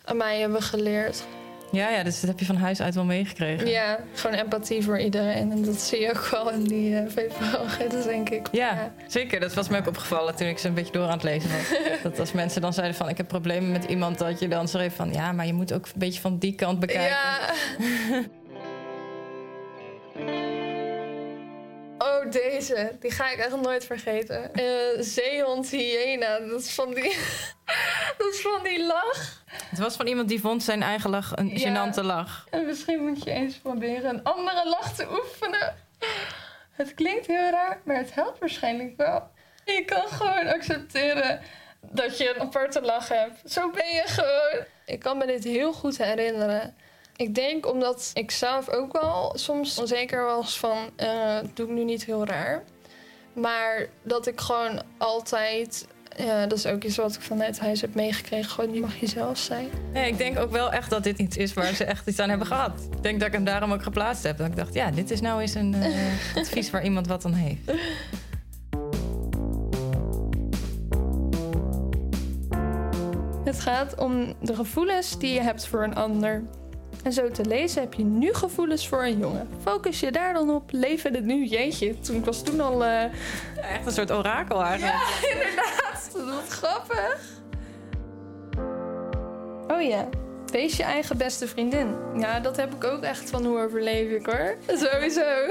aan 0.05 0.17
mij 0.17 0.41
hebben 0.41 0.63
geleerd. 0.63 1.25
Ja, 1.73 1.91
ja, 1.91 2.03
dus 2.03 2.21
dat 2.21 2.31
heb 2.31 2.39
je 2.39 2.45
van 2.45 2.57
huis 2.57 2.81
uit 2.81 2.95
wel 2.95 3.05
meegekregen. 3.05 3.67
Ja, 3.67 3.99
gewoon 4.15 4.37
empathie 4.37 4.83
voor 4.83 4.99
iedereen. 4.99 5.51
En 5.51 5.65
dat 5.65 5.81
zie 5.81 6.01
je 6.01 6.11
ook 6.11 6.29
wel 6.31 6.51
in 6.51 6.65
die 6.65 6.91
uh, 6.91 7.01
VPRO-gids, 7.09 8.05
denk 8.05 8.29
ik. 8.29 8.49
Ja, 8.53 8.93
zeker. 9.07 9.41
Dat 9.41 9.55
was 9.55 9.69
me 9.69 9.79
ook 9.79 9.87
opgevallen 9.87 10.35
toen 10.37 10.47
ik 10.47 10.59
ze 10.59 10.69
een 10.69 10.75
beetje 10.75 10.93
door 10.93 11.05
aan 11.07 11.13
het 11.13 11.23
lezen 11.23 11.51
was. 11.51 11.79
dat 12.03 12.19
als 12.19 12.33
mensen 12.33 12.61
dan 12.61 12.73
zeiden 12.73 12.97
van 12.97 13.09
ik 13.09 13.17
heb 13.17 13.29
problemen 13.29 13.73
met 13.73 13.85
iemand, 13.85 14.19
dat 14.19 14.41
je 14.41 14.49
dan 14.49 14.69
schreef 14.69 14.95
van 14.95 15.13
ja, 15.13 15.33
maar 15.33 15.47
je 15.47 15.53
moet 15.53 15.73
ook 15.73 15.85
een 15.85 15.93
beetje 15.95 16.21
van 16.21 16.39
die 16.39 16.55
kant 16.55 16.81
bekijken. 16.81 17.09
Ja. 17.09 17.39
Oh, 21.99 22.31
deze. 22.31 22.97
Die 23.01 23.11
ga 23.11 23.33
ik 23.33 23.39
echt 23.39 23.61
nooit 23.63 23.85
vergeten. 23.85 24.55
Eh, 24.55 24.65
zeehond 24.99 25.71
hyena. 25.71 26.39
Dat 26.39 26.61
is 26.61 26.71
van 26.71 26.95
die... 26.95 27.17
is 28.33 28.41
van 28.41 28.63
die 28.63 28.87
lach. 28.87 29.43
Het 29.71 29.79
was 29.79 29.97
van 29.97 30.07
iemand 30.07 30.29
die 30.29 30.41
vond 30.41 30.63
zijn 30.63 30.83
eigen 30.83 31.11
lach 31.11 31.33
een 31.37 31.49
Ja. 31.49 31.59
gênante 31.93 32.03
lach. 32.05 32.47
En 32.51 32.67
misschien 32.67 33.05
moet 33.07 33.25
je 33.25 33.31
eens 33.31 33.57
proberen 33.57 34.15
een 34.15 34.25
andere 34.25 34.69
lach 34.69 34.95
te 34.95 35.07
oefenen. 35.11 35.75
Het 36.71 36.95
klinkt 36.95 37.27
heel 37.27 37.51
raar, 37.51 37.81
maar 37.85 37.97
het 37.97 38.15
helpt 38.15 38.39
waarschijnlijk 38.39 38.97
wel. 38.97 39.31
Je 39.65 39.85
kan 39.85 40.09
gewoon 40.09 40.47
accepteren 40.47 41.41
dat 41.81 42.19
je 42.19 42.35
een 42.35 42.41
aparte 42.41 42.81
lach 42.81 43.09
hebt. 43.09 43.53
Zo 43.53 43.71
ben 43.71 43.87
je 43.95 44.03
gewoon. 44.07 44.65
Ik 44.87 44.99
kan 45.01 45.19
me 45.19 45.27
dit 45.27 45.45
heel 45.45 45.73
goed 45.73 45.99
herinneren. 45.99 46.77
Ik 47.17 47.35
denk 47.35 47.67
omdat 47.67 48.11
ik 48.15 48.31
zelf 48.31 48.69
ook 48.69 48.93
wel 49.01 49.33
soms 49.35 49.79
onzeker 49.79 50.25
was 50.25 50.59
van... 50.59 50.91
eh 50.97 51.39
doe 51.55 51.67
ik 51.67 51.73
nu 51.73 51.85
niet 51.85 52.05
heel 52.05 52.27
raar. 52.27 52.63
Maar 53.33 53.87
dat 54.03 54.27
ik 54.27 54.41
gewoon 54.41 54.83
altijd... 54.99 55.87
Ja, 56.19 56.47
dat 56.47 56.59
is 56.59 56.67
ook 56.67 56.85
iets 56.85 56.97
wat 56.97 57.15
ik 57.15 57.21
vanuit 57.21 57.59
huis 57.59 57.81
heb 57.81 57.95
meegekregen. 57.95 58.51
Gewoon, 58.51 58.75
je 58.75 58.81
mag 58.81 58.97
jezelf 58.97 59.39
zijn. 59.39 59.69
Nee, 59.93 60.11
ik 60.11 60.19
denk 60.19 60.39
ook 60.39 60.51
wel 60.51 60.73
echt 60.73 60.91
dat 60.91 61.03
dit 61.05 61.19
iets 61.19 61.37
is 61.37 61.55
waar 61.55 61.75
ze 61.75 61.85
echt 61.85 62.07
iets 62.09 62.19
aan 62.19 62.29
hebben 62.29 62.47
gehad. 62.47 62.73
Ik 62.97 63.03
denk 63.03 63.19
dat 63.19 63.29
ik 63.29 63.35
hem 63.35 63.45
daarom 63.45 63.73
ook 63.73 63.83
geplaatst 63.83 64.23
heb. 64.23 64.39
Dat 64.39 64.47
ik 64.47 64.57
dacht, 64.57 64.75
ja, 64.75 64.91
dit 64.91 65.11
is 65.11 65.21
nou 65.21 65.41
eens 65.41 65.55
een 65.55 65.75
eh, 65.75 65.95
advies 66.43 66.71
waar 66.71 66.85
iemand 66.85 67.07
wat 67.07 67.25
aan 67.25 67.33
heeft. 67.35 67.61
Het 73.45 73.61
gaat 73.61 73.95
om 74.01 74.35
de 74.41 74.55
gevoelens 74.55 75.19
die 75.19 75.35
je 75.35 75.41
hebt 75.41 75.67
voor 75.67 75.83
een 75.85 75.95
ander. 75.95 76.43
En 77.03 77.13
zo 77.13 77.31
te 77.31 77.45
lezen 77.45 77.81
heb 77.83 77.95
je 77.95 78.05
nu 78.05 78.35
gevoelens 78.35 78.89
voor 78.89 79.05
een 79.05 79.19
jongen. 79.19 79.49
Focus 79.63 80.01
je 80.01 80.13
daar 80.13 80.33
dan 80.33 80.51
op. 80.51 80.71
Leven 80.73 81.15
het 81.15 81.25
nu. 81.25 81.47
Jeetje, 81.47 81.99
toen, 82.01 82.17
ik 82.17 82.25
was 82.25 82.43
toen 82.43 82.61
al... 82.61 82.85
eh, 82.85 83.03
Echt 83.75 83.87
een 83.87 83.93
soort 83.93 84.13
orakel 84.13 84.65
eigenlijk. 84.65 84.97
inderdaad. 85.33 85.88
Wat 86.13 86.49
grappig. 86.49 87.37
Oh 89.69 89.83
ja. 89.83 90.09
Wees 90.51 90.77
je 90.77 90.83
eigen 90.83 91.17
beste 91.17 91.49
vriendin. 91.49 91.95
Ja, 92.17 92.41
dat 92.41 92.57
heb 92.57 92.75
ik 92.75 92.85
ook 92.85 93.03
echt 93.03 93.31
van 93.31 93.45
hoe 93.45 93.61
overleef 93.61 94.11
ik 94.11 94.27
hoor. 94.27 94.57
Sowieso. 94.85 95.51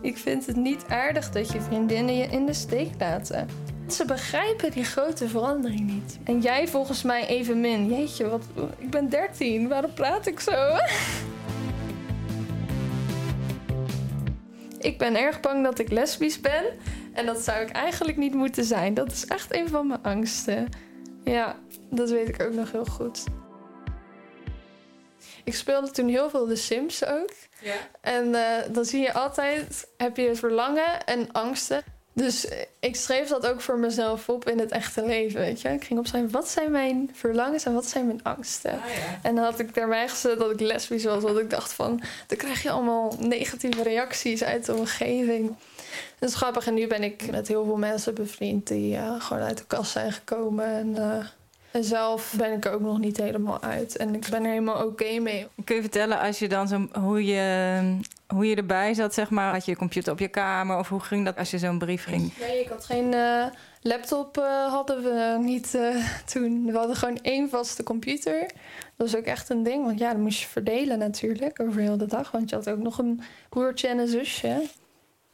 Ik 0.00 0.18
vind 0.18 0.46
het 0.46 0.56
niet 0.56 0.84
aardig 0.88 1.30
dat 1.30 1.52
je 1.52 1.60
vriendinnen 1.60 2.16
je 2.16 2.26
in 2.26 2.46
de 2.46 2.52
steek 2.52 2.90
laten. 2.98 3.48
Ze 3.88 4.04
begrijpen 4.04 4.70
die 4.70 4.84
grote 4.84 5.28
verandering 5.28 5.90
niet. 5.90 6.18
En 6.24 6.40
jij 6.40 6.68
volgens 6.68 7.02
mij 7.02 7.26
evenmin. 7.26 7.88
Jeetje, 7.88 8.28
wat, 8.28 8.42
ik 8.78 8.90
ben 8.90 9.08
13. 9.08 9.68
Waarom 9.68 9.92
praat 9.94 10.26
ik 10.26 10.40
zo? 10.40 10.50
ik 14.90 14.98
ben 14.98 15.16
erg 15.16 15.40
bang 15.40 15.64
dat 15.64 15.78
ik 15.78 15.90
lesbisch 15.90 16.40
ben. 16.40 16.64
En 17.14 17.26
dat 17.26 17.38
zou 17.38 17.62
ik 17.62 17.70
eigenlijk 17.70 18.16
niet 18.16 18.34
moeten 18.34 18.64
zijn. 18.64 18.94
Dat 18.94 19.12
is 19.12 19.26
echt 19.26 19.54
een 19.54 19.68
van 19.68 19.86
mijn 19.86 20.02
angsten. 20.02 20.68
Ja, 21.24 21.56
dat 21.90 22.10
weet 22.10 22.28
ik 22.28 22.42
ook 22.42 22.52
nog 22.52 22.72
heel 22.72 22.84
goed. 22.84 23.24
Ik 25.44 25.54
speelde 25.54 25.90
toen 25.90 26.08
heel 26.08 26.30
veel 26.30 26.46
The 26.46 26.56
Sims 26.56 27.04
ook. 27.04 27.32
Ja. 27.60 27.74
En 28.00 28.34
eh, 28.34 28.72
dan 28.72 28.84
zie 28.84 29.00
je 29.00 29.12
altijd, 29.12 29.88
heb 29.96 30.16
je 30.16 30.34
verlangen 30.34 31.04
en 31.04 31.32
angsten. 31.32 31.82
Dus 32.16 32.46
ik 32.80 32.96
schreef 32.96 33.28
dat 33.28 33.46
ook 33.46 33.60
voor 33.60 33.78
mezelf 33.78 34.28
op 34.28 34.48
in 34.48 34.58
het 34.58 34.70
echte 34.70 35.04
leven, 35.04 35.40
weet 35.40 35.60
je. 35.60 35.68
Ik 35.68 35.84
ging 35.84 35.98
opschrijven, 35.98 36.30
wat 36.30 36.48
zijn 36.48 36.70
mijn 36.70 37.10
verlangens 37.12 37.64
en 37.64 37.74
wat 37.74 37.86
zijn 37.86 38.06
mijn 38.06 38.22
angsten? 38.22 38.72
Ah, 38.72 38.78
ja. 38.78 39.18
En 39.22 39.34
dan 39.34 39.44
had 39.44 39.58
ik 39.58 39.74
daarbij 39.74 40.08
gezet 40.08 40.38
dat 40.38 40.50
ik 40.50 40.60
lesbisch 40.60 41.04
was. 41.04 41.22
Want 41.22 41.38
ik 41.38 41.50
dacht 41.50 41.72
van, 41.72 42.02
dan 42.26 42.38
krijg 42.38 42.62
je 42.62 42.70
allemaal 42.70 43.16
negatieve 43.18 43.82
reacties 43.82 44.44
uit 44.44 44.66
de 44.66 44.74
omgeving. 44.74 45.56
Dat 46.18 46.28
is 46.28 46.34
grappig. 46.34 46.66
En 46.66 46.74
nu 46.74 46.86
ben 46.86 47.02
ik 47.02 47.30
met 47.30 47.48
heel 47.48 47.64
veel 47.64 47.76
mensen 47.76 48.14
bevriend 48.14 48.66
die 48.66 48.96
eh, 48.96 49.20
gewoon 49.20 49.42
uit 49.42 49.58
de 49.58 49.66
kast 49.66 49.90
zijn 49.90 50.12
gekomen. 50.12 50.66
En, 50.66 50.96
eh, 50.96 51.26
en 51.70 51.84
zelf 51.84 52.34
ben 52.36 52.52
ik 52.52 52.64
er 52.64 52.72
ook 52.72 52.80
nog 52.80 52.98
niet 52.98 53.16
helemaal 53.16 53.62
uit. 53.62 53.96
En 53.96 54.14
ik 54.14 54.26
ben 54.30 54.44
er 54.44 54.50
helemaal 54.50 54.86
oké 54.86 55.18
mee. 55.18 55.46
Kun 55.64 55.74
je 55.74 55.80
vertellen 55.80 56.20
als 56.20 56.38
je 56.38 56.48
dan 56.48 56.68
zo, 56.68 56.88
hoe, 56.92 57.24
je, 57.24 57.80
hoe 58.34 58.46
je 58.46 58.56
erbij 58.56 58.94
zat, 58.94 59.14
zeg 59.14 59.30
maar? 59.30 59.52
Had 59.52 59.64
je 59.64 59.70
je 59.70 59.76
computer 59.76 60.12
op 60.12 60.18
je 60.18 60.28
kamer? 60.28 60.78
Of 60.78 60.88
hoe 60.88 61.00
ging 61.00 61.24
dat 61.24 61.36
als 61.36 61.50
je 61.50 61.58
zo'n 61.58 61.78
brief 61.78 62.04
ging? 62.04 62.38
Nee, 62.38 62.60
ik 62.60 62.68
had 62.68 62.84
geen 62.84 63.14
eh, 63.14 63.46
laptop, 63.80 64.38
eh, 64.38 64.66
hadden 64.72 65.02
we 65.02 65.36
niet 65.40 65.74
eh, 65.74 66.10
toen. 66.32 66.66
We 66.66 66.76
hadden 66.78 66.96
gewoon 66.96 67.18
één 67.22 67.48
vaste 67.48 67.82
computer. 67.82 68.40
Dat 68.96 69.10
was 69.10 69.16
ook 69.16 69.24
echt 69.24 69.48
een 69.48 69.62
ding, 69.62 69.84
want 69.84 69.98
ja, 69.98 70.12
dan 70.12 70.22
moest 70.22 70.40
je 70.40 70.46
verdelen 70.46 70.98
natuurlijk 70.98 71.60
over 71.60 71.80
heel 71.80 71.96
de 71.96 72.06
dag. 72.06 72.30
Want 72.30 72.50
je 72.50 72.56
had 72.56 72.70
ook 72.70 72.78
nog 72.78 72.98
een 72.98 73.20
broertje 73.48 73.88
en 73.88 73.98
een 73.98 74.08
zusje. 74.08 74.62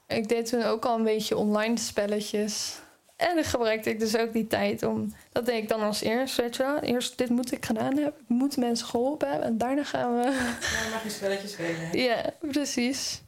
Ik 0.07 0.29
deed 0.29 0.47
toen 0.47 0.63
ook 0.63 0.85
al 0.85 0.97
een 0.97 1.05
beetje 1.05 1.37
online 1.37 1.79
spelletjes. 1.79 2.81
En 3.21 3.35
dan 3.35 3.45
gebruikte 3.45 3.91
ik 3.91 3.99
dus 3.99 4.17
ook 4.17 4.33
die 4.33 4.47
tijd 4.47 4.83
om... 4.83 5.15
Dat 5.33 5.47
deed 5.47 5.63
ik 5.63 5.69
dan 5.69 5.81
als 5.81 6.01
eerst, 6.01 6.37
weet 6.37 6.57
je 6.57 6.63
wel. 6.63 6.79
Eerst, 6.79 7.19
dit 7.19 7.29
moet 7.29 7.53
ik 7.53 7.65
gedaan 7.65 7.95
hebben. 7.97 8.07
Ik 8.07 8.29
moet 8.29 8.57
mensen 8.57 8.87
geholpen 8.87 9.29
hebben. 9.29 9.47
En 9.47 9.59
daarna 9.59 9.85
gaan 9.85 10.15
we... 10.15 10.23
Ja, 10.23 10.91
mag 10.91 11.03
je 11.03 11.11
spelletjes 11.11 11.53
spelen. 11.53 11.99
Ja, 12.09 12.35
precies. 12.41 13.21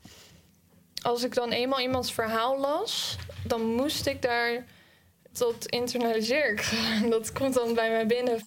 Als 1.02 1.22
ik 1.22 1.34
dan 1.34 1.50
eenmaal 1.50 1.80
iemands 1.80 2.12
verhaal 2.12 2.58
las, 2.58 3.16
dan 3.46 3.74
moest 3.74 4.06
ik 4.06 4.22
daar 4.22 4.64
tot 5.32 5.66
internaliseer 5.66 6.52
ik. 6.52 6.70
Dat 7.10 7.32
komt 7.32 7.54
dan 7.54 7.74
bij 7.74 7.90
mij 7.90 8.06
binnen. 8.06 8.46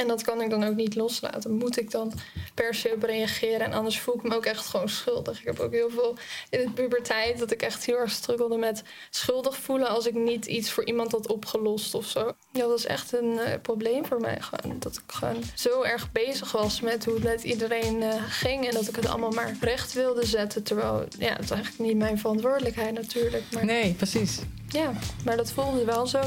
En 0.00 0.08
dat 0.08 0.22
kan 0.22 0.40
ik 0.40 0.50
dan 0.50 0.64
ook 0.64 0.74
niet 0.74 0.94
loslaten. 0.94 1.52
Moet 1.52 1.78
ik 1.78 1.90
dan 1.90 2.12
per 2.54 2.74
se 2.74 2.92
op 2.94 3.02
reageren. 3.02 3.60
En 3.60 3.72
anders 3.72 4.00
voel 4.00 4.14
ik 4.14 4.22
me 4.22 4.34
ook 4.34 4.44
echt 4.44 4.66
gewoon 4.66 4.88
schuldig. 4.88 5.38
Ik 5.38 5.46
heb 5.46 5.58
ook 5.58 5.72
heel 5.72 5.90
veel 5.90 6.16
in 6.50 6.60
de 6.60 6.70
puberteit 6.70 7.38
dat 7.38 7.50
ik 7.50 7.62
echt 7.62 7.84
heel 7.84 7.96
erg 7.96 8.10
struggelde 8.10 8.56
met 8.56 8.82
schuldig 9.10 9.56
voelen 9.56 9.88
als 9.88 10.06
ik 10.06 10.14
niet 10.14 10.46
iets 10.46 10.70
voor 10.70 10.84
iemand 10.84 11.12
had 11.12 11.26
opgelost 11.26 11.94
of 11.94 12.06
zo. 12.06 12.20
Ja, 12.52 12.60
dat 12.60 12.68
was 12.68 12.86
echt 12.86 13.12
een 13.12 13.38
eh, 13.38 13.60
probleem 13.62 14.06
voor 14.06 14.20
mij. 14.20 14.36
Gewoon. 14.40 14.78
Dat 14.78 14.96
ik 14.96 15.12
gewoon 15.12 15.42
zo 15.54 15.82
erg 15.82 16.12
bezig 16.12 16.52
was 16.52 16.80
met 16.80 17.04
hoe 17.04 17.14
het 17.14 17.22
met 17.22 17.42
iedereen 17.42 18.02
eh, 18.02 18.22
ging. 18.28 18.66
En 18.66 18.74
dat 18.74 18.88
ik 18.88 18.96
het 18.96 19.06
allemaal 19.06 19.30
maar 19.30 19.56
recht 19.60 19.92
wilde 19.92 20.26
zetten. 20.26 20.62
Terwijl, 20.62 21.04
ja, 21.18 21.32
het 21.32 21.44
is 21.44 21.50
eigenlijk 21.50 21.82
niet 21.82 21.96
mijn 21.96 22.18
verantwoordelijkheid 22.18 22.94
natuurlijk. 22.94 23.44
Maar 23.52 23.64
Nee, 23.64 23.92
precies. 23.92 24.38
ja, 24.68 24.92
maar 25.24 25.36
dat 25.36 25.52
voelde 25.52 25.84
wel 25.84 26.06
zo. 26.06 26.20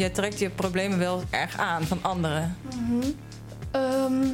Je 0.00 0.10
trekt 0.10 0.38
je 0.38 0.50
problemen 0.50 0.98
wel 0.98 1.22
erg 1.30 1.58
aan 1.58 1.82
van 1.82 1.98
anderen. 2.02 2.56
Ehm, 3.70 4.24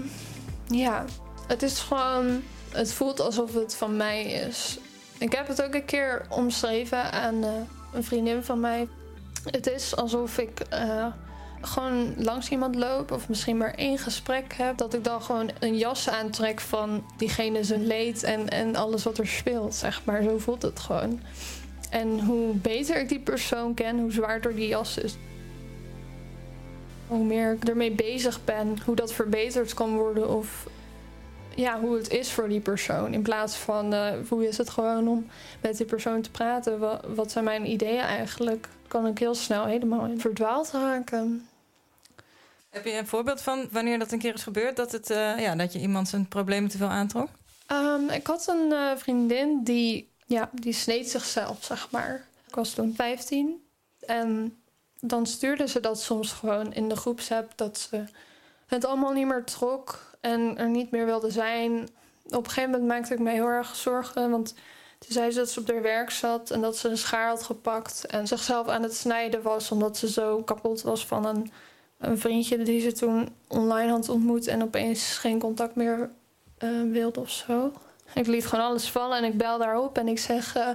ja, 0.67 1.05
het 1.47 1.63
is 1.63 1.79
gewoon. 1.79 2.43
Het 2.69 2.93
voelt 2.93 3.21
alsof 3.21 3.55
het 3.55 3.75
van 3.75 3.97
mij 3.97 4.25
is. 4.25 4.79
Ik 5.19 5.33
heb 5.33 5.49
het 5.49 5.63
ook 5.63 5.75
een 5.75 5.85
keer 5.85 6.27
omschreven 6.29 7.13
aan 7.13 7.45
eh, 7.45 7.51
een 7.93 8.05
vriendin 8.05 8.43
van 8.43 8.61
mij. 8.61 8.89
Het 9.45 9.67
is 9.67 9.97
alsof 9.97 10.39
ik 10.39 10.61
eh, 10.61 11.07
gewoon 11.61 12.15
langs 12.17 12.49
iemand 12.49 12.75
loop, 12.75 13.11
of 13.11 13.29
misschien 13.29 13.57
maar 13.57 13.75
één 13.75 13.99
gesprek 13.99 14.53
heb. 14.53 14.79
Dat 14.79 14.95
ik 14.95 15.05
dan 15.05 15.23
gewoon 15.23 15.51
een 15.59 15.77
jas 15.79 16.09
aantrek 16.09 16.61
van 16.61 17.05
diegene 17.17 17.65
zijn 17.65 17.87
leed 17.87 18.23
en, 18.23 18.49
en 18.49 18.77
alles 18.77 19.05
wat 19.05 19.19
er 19.19 19.27
speelt, 19.27 19.75
zeg 19.75 20.05
maar. 20.05 20.23
Zo 20.23 20.39
voelt 20.39 20.63
het 20.63 20.81
gewoon. 20.81 21.21
En 21.91 22.21
hoe 22.21 22.55
beter 22.55 23.01
ik 23.01 23.09
die 23.09 23.21
persoon 23.21 23.75
ken, 23.75 23.99
hoe 23.99 24.13
zwaarder 24.13 24.55
die 24.55 24.69
jas 24.69 24.99
is. 24.99 25.17
Hoe 27.07 27.25
meer 27.25 27.53
ik 27.53 27.69
ermee 27.69 27.93
bezig 27.93 28.45
ben, 28.45 28.79
hoe 28.85 28.95
dat 28.95 29.13
verbeterd 29.13 29.75
kan 29.75 29.97
worden 29.97 30.29
of 30.29 30.67
ja, 31.57 31.81
hoe 31.81 31.97
het 31.97 32.11
is 32.11 32.33
voor 32.33 32.49
die 32.49 32.61
persoon. 32.61 33.13
In 33.13 33.23
plaats 33.23 33.57
van 33.57 33.93
eh, 33.93 34.13
hoe 34.29 34.49
is 34.49 34.59
het 34.59 34.71
gewoon 34.71 35.09
om 35.09 35.27
met 35.61 35.77
die 35.77 35.87
persoon 35.87 36.23
te 36.23 36.31
praten. 36.31 36.79
Wat, 36.79 37.05
wat 37.15 37.31
zijn 37.31 37.45
mijn 37.45 37.71
ideeën 37.71 38.01
eigenlijk? 38.01 38.69
Kan 38.89 39.07
ik 39.07 39.19
heel 39.19 39.35
snel 39.35 39.65
helemaal 39.65 40.05
in 40.05 40.21
verdwaald 40.21 40.71
raken. 40.71 41.49
Heb 42.71 42.85
je 42.85 42.93
een 42.93 43.07
voorbeeld 43.07 43.43
van 43.43 43.69
wanneer 43.71 43.99
dat 43.99 44.13
een 44.13 44.19
keer 44.19 44.35
is 44.35 44.43
gebeurd? 44.43 44.77
Dat, 44.77 44.93
het, 44.93 45.11
eh, 45.11 45.39
ja, 45.39 45.55
dat 45.55 45.73
je 45.73 45.79
iemand 45.79 46.09
zijn 46.09 46.29
problemen 46.29 46.71
te 46.71 46.77
veel 46.77 46.89
aantrok? 46.89 47.29
Ehm, 47.67 48.09
ik 48.09 48.27
had 48.27 48.49
een 48.49 48.73
eh, 48.73 48.97
vriendin 48.97 49.65
die, 49.65 50.13
ja, 50.27 50.51
die 50.53 50.73
sneed 50.73 51.11
zichzelf, 51.11 51.65
zeg 51.65 51.91
maar. 51.91 52.25
Ik 52.49 52.55
was 52.55 52.71
toen 52.71 52.95
15 52.95 53.67
en 54.01 54.59
dan 55.07 55.27
stuurde 55.27 55.69
ze 55.69 55.81
dat 55.81 56.01
soms 56.01 56.33
gewoon 56.33 56.73
in 56.73 56.89
de 56.89 56.97
groepsapp 56.97 57.53
dat 57.57 57.79
ze 57.79 58.05
het 58.67 58.85
allemaal 58.85 59.13
niet 59.13 59.27
meer 59.27 59.45
trok 59.45 60.01
en 60.21 60.59
er 60.59 60.69
niet 60.69 60.91
meer 60.91 61.05
wilde 61.07 61.31
zijn. 61.31 61.89
Op 62.27 62.45
een 62.45 62.51
gegeven 62.51 62.71
moment 62.71 62.89
maakte 62.89 63.15
ik 63.15 63.21
me 63.21 63.31
heel 63.31 63.47
erg 63.47 63.77
zorgen, 63.77 64.31
want 64.31 64.55
toen 64.99 65.13
zei 65.13 65.31
ze 65.31 65.39
dat 65.39 65.51
ze 65.51 65.61
op 65.61 65.69
haar 65.69 65.83
werk 65.83 66.11
zat 66.11 66.51
en 66.51 66.61
dat 66.61 66.77
ze 66.77 66.89
een 66.89 66.99
schaar 66.99 67.29
had 67.29 67.43
gepakt 67.43 68.07
en 68.07 68.27
zichzelf 68.27 68.69
aan 68.69 68.83
het 68.83 68.95
snijden 68.95 69.43
was 69.43 69.71
omdat 69.71 69.97
ze 69.97 70.11
zo 70.11 70.43
kapot 70.43 70.83
was 70.83 71.07
van 71.07 71.27
een, 71.27 71.53
een 71.99 72.19
vriendje 72.19 72.63
die 72.63 72.81
ze 72.81 72.93
toen 72.93 73.29
online 73.49 73.91
had 73.91 74.09
ontmoet 74.09 74.47
en 74.47 74.63
opeens 74.63 75.17
geen 75.17 75.39
contact 75.39 75.75
meer 75.75 76.11
eh, 76.59 76.69
wilde 76.91 77.21
of 77.21 77.31
zo. 77.31 77.73
Ik 78.15 78.27
liet 78.27 78.47
gewoon 78.47 78.65
alles 78.65 78.91
vallen 78.91 79.19
en 79.19 79.25
ik 79.25 79.37
bel 79.37 79.59
daarop 79.59 79.99
en 79.99 80.09
ik 80.09 80.19
zeg. 80.19 80.57
eh, 80.57 80.69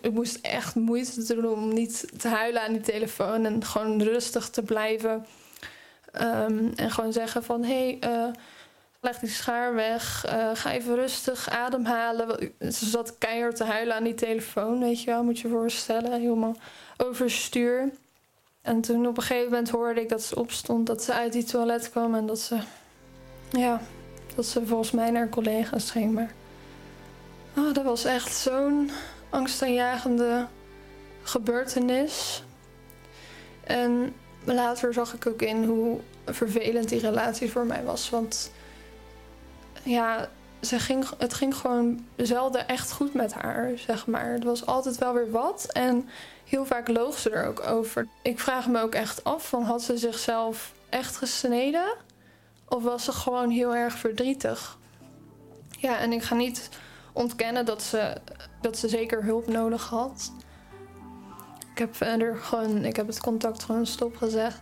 ik 0.00 0.12
moest 0.12 0.38
echt 0.42 0.74
moeite 0.74 1.34
doen 1.34 1.46
om 1.46 1.74
niet 1.74 2.20
te 2.20 2.28
huilen 2.28 2.62
aan 2.62 2.72
die 2.72 2.80
telefoon 2.80 3.44
en 3.44 3.64
gewoon 3.64 4.02
rustig 4.02 4.48
te 4.48 4.62
blijven. 4.62 5.26
Ehm, 6.12 6.68
en 6.74 6.90
gewoon 6.90 7.12
zeggen 7.12 7.44
van 7.44 7.64
hé, 7.64 7.98
hey, 8.00 8.10
eh, 8.10 8.32
leg 9.00 9.18
die 9.18 9.28
schaar 9.28 9.74
weg. 9.74 10.24
eh, 10.24 10.50
ga 10.54 10.72
even 10.72 10.94
rustig 10.94 11.48
ademhalen. 11.48 12.52
Ze 12.58 12.86
zat 12.86 13.18
keihard 13.18 13.56
te 13.56 13.64
huilen 13.64 13.94
aan 13.94 14.04
die 14.04 14.14
telefoon, 14.14 14.80
weet 14.80 15.02
je 15.02 15.10
wel, 15.10 15.24
moet 15.24 15.38
je 15.38 15.48
je 15.48 15.54
voorstellen. 15.54 16.20
Helemaal 16.20 16.56
overstuur. 16.96 17.90
En 18.62 18.80
toen 18.80 19.06
op 19.06 19.16
een 19.16 19.22
gegeven 19.22 19.50
moment 19.50 19.70
hoorde 19.70 20.00
ik 20.00 20.08
dat 20.08 20.22
ze 20.22 20.36
opstond, 20.36 20.86
dat 20.86 21.02
ze 21.02 21.12
uit 21.12 21.32
die 21.32 21.44
toilet 21.44 21.90
kwam 21.90 22.14
en 22.14 22.26
dat 22.26 22.40
ze, 22.40 22.58
ja, 23.50 23.80
dat 24.34 24.46
ze 24.46 24.66
volgens 24.66 24.90
mij 24.90 25.10
naar 25.10 25.28
collega's 25.28 25.90
ging. 25.90 26.12
Maar 26.12 26.32
oh, 27.56 27.74
dat 27.74 27.84
was 27.84 28.04
echt 28.04 28.34
zo'n 28.34 28.90
angstaanjagende 29.32 30.46
gebeurtenis. 31.22 32.44
En 33.64 34.14
later 34.44 34.92
zag 34.92 35.14
ik 35.14 35.26
ook 35.26 35.42
in 35.42 35.64
hoe 35.64 36.00
vervelend 36.24 36.88
die 36.88 37.00
relatie 37.00 37.50
voor 37.50 37.66
mij 37.66 37.84
was. 37.84 38.10
Want 38.10 38.52
ja, 39.82 40.28
ze 40.60 40.78
ging, 40.78 41.04
het 41.18 41.34
ging 41.34 41.56
gewoon 41.56 42.06
zelden 42.16 42.68
echt 42.68 42.92
goed 42.92 43.14
met 43.14 43.32
haar, 43.32 43.72
zeg 43.76 44.06
maar. 44.06 44.24
Er 44.24 44.44
was 44.44 44.66
altijd 44.66 44.98
wel 44.98 45.12
weer 45.12 45.30
wat. 45.30 45.66
En 45.72 46.08
heel 46.44 46.64
vaak 46.64 46.88
loog 46.88 47.18
ze 47.18 47.30
er 47.30 47.46
ook 47.46 47.66
over. 47.66 48.06
Ik 48.22 48.40
vraag 48.40 48.68
me 48.68 48.80
ook 48.80 48.94
echt 48.94 49.24
af: 49.24 49.48
van, 49.48 49.62
had 49.62 49.82
ze 49.82 49.96
zichzelf 49.96 50.72
echt 50.88 51.16
gesneden? 51.16 51.94
Of 52.68 52.82
was 52.82 53.04
ze 53.04 53.12
gewoon 53.12 53.50
heel 53.50 53.74
erg 53.74 53.98
verdrietig? 53.98 54.78
Ja, 55.78 55.98
en 55.98 56.12
ik 56.12 56.22
ga 56.22 56.34
niet 56.34 56.68
ontkennen 57.12 57.64
dat 57.64 57.82
ze, 57.82 58.16
dat 58.60 58.78
ze 58.78 58.88
zeker 58.88 59.24
hulp 59.24 59.46
nodig 59.46 59.88
had. 59.88 60.32
Ik 61.72 61.78
heb 61.78 61.96
verder 61.96 62.36
gewoon, 62.36 62.84
ik 62.84 62.96
heb 62.96 63.06
het 63.06 63.20
contact 63.20 63.62
gewoon 63.62 63.86
stopgezet. 63.86 64.60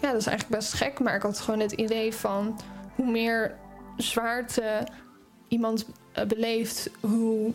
Ja, 0.00 0.10
dat 0.12 0.20
is 0.20 0.26
eigenlijk 0.26 0.60
best 0.60 0.72
gek, 0.72 1.00
maar 1.00 1.14
ik 1.14 1.22
had 1.22 1.38
gewoon 1.38 1.60
het 1.60 1.72
idee 1.72 2.14
van 2.14 2.60
hoe 2.94 3.10
meer 3.10 3.56
zwaarte 3.96 4.86
iemand 5.48 5.86
eh, 6.12 6.24
beleeft, 6.24 6.90
hoe 7.00 7.52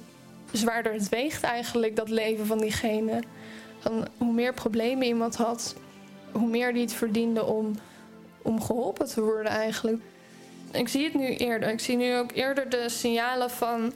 zwaarder 0.52 0.94
het 0.94 1.10
weegt 1.10 1.44
eigenlijk 1.44 1.96
dat 1.96 2.10
leven 2.10 2.46
van 2.46 2.58
diegene. 2.58 3.24
Van 3.80 4.08
hoe 4.18 4.34
meer 4.34 4.54
problemen 4.54 5.08
iemand 5.08 5.36
had, 5.36 5.76
hoe 6.32 6.48
meer 6.48 6.74
die 6.74 6.82
het 6.82 6.94
verdiende 6.94 7.44
om, 7.44 7.76
om 8.42 8.62
geholpen 8.62 9.08
te 9.08 9.22
worden 9.22 9.52
eigenlijk. 9.52 10.04
Ik 10.72 10.88
zie 10.88 11.04
het 11.04 11.14
nu 11.14 11.36
eerder. 11.36 11.70
Ik 11.70 11.80
zie 11.80 11.98
nu 11.98 12.16
ook 12.16 12.32
eerder 12.32 12.70
de 12.70 12.90
signalen 12.90 13.50
van 13.50 13.94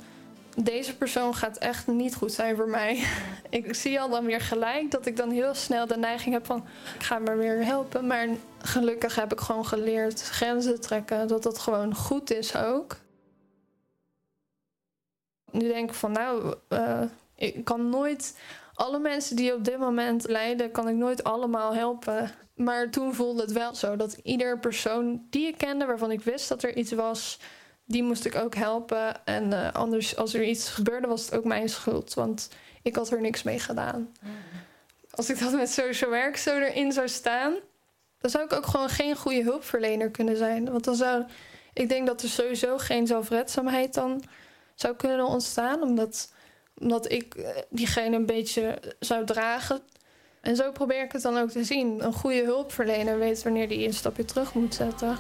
deze 0.55 0.97
persoon 0.97 1.35
gaat 1.35 1.57
echt 1.57 1.87
niet 1.87 2.15
goed 2.15 2.31
zijn 2.31 2.55
voor 2.55 2.69
mij. 2.69 3.03
Ik 3.49 3.75
zie 3.75 3.99
al 3.99 4.09
dan 4.09 4.25
weer 4.25 4.41
gelijk 4.41 4.91
dat 4.91 5.05
ik 5.05 5.15
dan 5.15 5.31
heel 5.31 5.53
snel 5.53 5.87
de 5.87 5.97
neiging 5.97 6.33
heb 6.33 6.45
van 6.45 6.65
ik 6.95 7.03
ga 7.03 7.19
maar 7.19 7.37
weer 7.37 7.65
helpen. 7.65 8.07
Maar 8.07 8.27
gelukkig 8.61 9.15
heb 9.15 9.31
ik 9.31 9.39
gewoon 9.39 9.65
geleerd 9.65 10.21
grenzen 10.21 10.81
trekken. 10.81 11.27
Dat 11.27 11.43
dat 11.43 11.59
gewoon 11.59 11.95
goed 11.95 12.31
is 12.31 12.55
ook. 12.55 12.97
Nu 15.51 15.67
denk 15.67 15.89
ik 15.89 15.95
van 15.95 16.11
nou, 16.11 16.55
eh, 16.67 17.01
ik 17.35 17.63
kan 17.63 17.89
nooit 17.89 18.39
alle 18.73 18.99
mensen 18.99 19.35
die 19.35 19.53
op 19.53 19.63
dit 19.63 19.77
moment 19.77 20.27
lijden, 20.27 20.71
kan 20.71 20.87
ik 20.87 20.95
nooit 20.95 21.23
allemaal 21.23 21.73
helpen. 21.73 22.31
Maar 22.59 22.89
toen 22.89 23.13
voelde 23.13 23.41
het 23.41 23.51
wel 23.51 23.75
zo 23.75 23.95
dat 23.95 24.19
ieder 24.23 24.59
persoon 24.59 25.25
die 25.29 25.47
ik 25.47 25.57
kende, 25.57 25.85
waarvan 25.85 26.11
ik 26.11 26.21
wist 26.21 26.49
dat 26.49 26.63
er 26.63 26.75
iets 26.75 26.91
was, 26.91 27.39
die 27.85 28.03
moest 28.03 28.25
ik 28.25 28.35
ook 28.35 28.55
helpen. 28.55 29.25
En 29.25 29.51
uh, 29.51 29.71
anders, 29.73 30.15
als 30.15 30.33
er 30.33 30.43
iets 30.43 30.69
gebeurde, 30.69 31.07
was 31.07 31.25
het 31.25 31.35
ook 31.35 31.43
mijn 31.43 31.69
schuld. 31.69 32.13
Want 32.13 32.49
ik 32.81 32.95
had 32.95 33.11
er 33.11 33.21
niks 33.21 33.43
mee 33.43 33.59
gedaan. 33.59 34.11
Als 35.09 35.29
ik 35.29 35.39
dat 35.39 35.53
met 35.53 35.69
social 35.69 36.09
werk 36.09 36.37
zo 36.37 36.59
erin 36.59 36.91
zou 36.91 37.07
staan, 37.07 37.55
dan 38.17 38.29
zou 38.29 38.43
ik 38.45 38.53
ook 38.53 38.65
gewoon 38.65 38.89
geen 38.89 39.15
goede 39.15 39.43
hulpverlener 39.43 40.09
kunnen 40.11 40.37
zijn. 40.37 40.71
Want 40.71 40.83
dan 40.83 40.95
zou 40.95 41.23
ik 41.73 41.89
denk 41.89 42.07
dat 42.07 42.21
er 42.21 42.29
sowieso 42.29 42.77
geen 42.77 43.07
zelfredzaamheid 43.07 43.93
dan 43.93 44.23
zou 44.75 44.95
kunnen 44.95 45.25
ontstaan, 45.25 45.81
omdat, 45.81 46.33
omdat 46.77 47.11
ik 47.11 47.35
eh, 47.35 47.49
diegene 47.69 48.15
een 48.15 48.25
beetje 48.25 48.81
zou 48.99 49.25
dragen. 49.25 49.81
En 50.41 50.55
zo 50.55 50.71
probeer 50.71 51.03
ik 51.03 51.11
het 51.11 51.21
dan 51.21 51.37
ook 51.37 51.49
te 51.49 51.63
zien. 51.63 52.03
Een 52.03 52.13
goede 52.13 52.43
hulpverlener 52.43 53.19
weet 53.19 53.43
wanneer 53.43 53.67
die 53.67 53.87
een 53.87 53.93
stapje 53.93 54.25
terug 54.25 54.53
moet 54.53 54.75
zetten. 54.75 55.17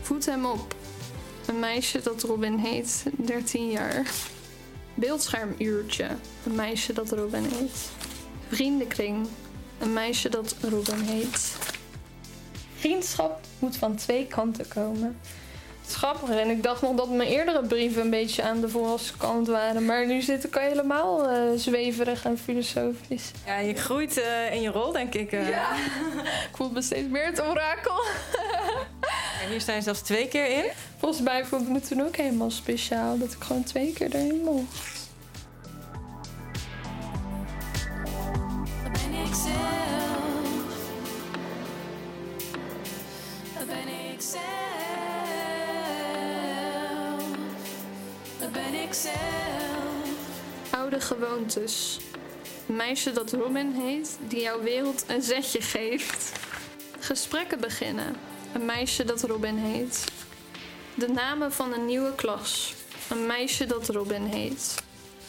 Voed 0.00 0.26
hem 0.26 0.46
op. 0.46 0.74
Een 1.46 1.58
meisje 1.58 2.00
dat 2.02 2.22
Robin 2.22 2.56
heet, 2.58 3.04
13 3.16 3.70
jaar. 3.70 4.10
Beeldschermuurtje. 4.94 6.08
Een 6.46 6.54
meisje 6.54 6.92
dat 6.92 7.10
Robin 7.10 7.44
heet. 7.44 7.90
Vriendenkring. 8.48 9.26
Een 9.78 9.92
meisje 9.92 10.28
dat 10.28 10.56
Robin 10.60 11.00
heet. 11.00 11.56
Vriendschap 12.74 13.40
moet 13.58 13.76
van 13.76 13.96
twee 13.96 14.26
kanten 14.26 14.68
komen. 14.68 15.16
Grappig. 15.88 16.28
En 16.28 16.50
ik 16.50 16.62
dacht 16.62 16.82
nog 16.82 16.96
dat 16.96 17.10
mijn 17.10 17.28
eerdere 17.28 17.62
brieven 17.62 18.02
een 18.02 18.10
beetje 18.10 18.42
aan 18.42 18.60
de 18.60 18.68
voorkant 18.68 19.46
waren. 19.46 19.84
Maar 19.84 20.06
nu 20.06 20.22
zit 20.22 20.44
ik 20.44 20.54
helemaal 20.54 21.32
uh, 21.32 21.58
zweverig 21.58 22.24
en 22.24 22.38
filosofisch. 22.38 23.30
Ja, 23.46 23.58
je 23.58 23.74
groeit 23.74 24.18
uh, 24.18 24.54
in 24.54 24.60
je 24.60 24.68
rol, 24.68 24.92
denk 24.92 25.14
ik. 25.14 25.32
Uh. 25.32 25.48
Ja, 25.48 25.74
ik 26.50 26.56
voel 26.56 26.70
me 26.70 26.82
steeds 26.82 27.08
meer 27.08 27.26
het 27.26 27.42
orakel. 27.42 28.04
en 29.42 29.50
hier 29.50 29.60
sta 29.60 29.74
je 29.74 29.80
zelfs 29.80 30.00
twee 30.00 30.28
keer 30.28 30.46
in? 30.46 30.64
Volgens 30.98 31.22
mij 31.22 31.44
vond 31.44 31.62
ik 31.62 31.68
me 31.68 31.80
toen 31.80 32.02
ook 32.02 32.16
helemaal 32.16 32.50
speciaal. 32.50 33.18
Dat 33.18 33.32
ik 33.32 33.42
gewoon 33.42 33.64
twee 33.64 33.92
keer 33.92 34.14
erin 34.14 34.42
mocht. 34.44 35.03
Oude 50.70 51.00
gewoontes. 51.00 51.98
Een 52.68 52.76
meisje 52.76 53.12
dat 53.12 53.32
Robin 53.32 53.72
heet, 53.72 54.18
die 54.28 54.40
jouw 54.40 54.62
wereld 54.62 55.04
een 55.06 55.22
zetje 55.22 55.60
geeft. 55.60 56.32
Gesprekken 56.98 57.60
beginnen. 57.60 58.16
Een 58.54 58.64
meisje 58.64 59.04
dat 59.04 59.22
Robin 59.22 59.56
heet. 59.56 60.04
De 60.94 61.08
namen 61.08 61.52
van 61.52 61.72
een 61.72 61.86
nieuwe 61.86 62.14
klas. 62.14 62.74
Een 63.10 63.26
meisje 63.26 63.66
dat 63.66 63.88
Robin 63.88 64.24
heet. 64.24 64.74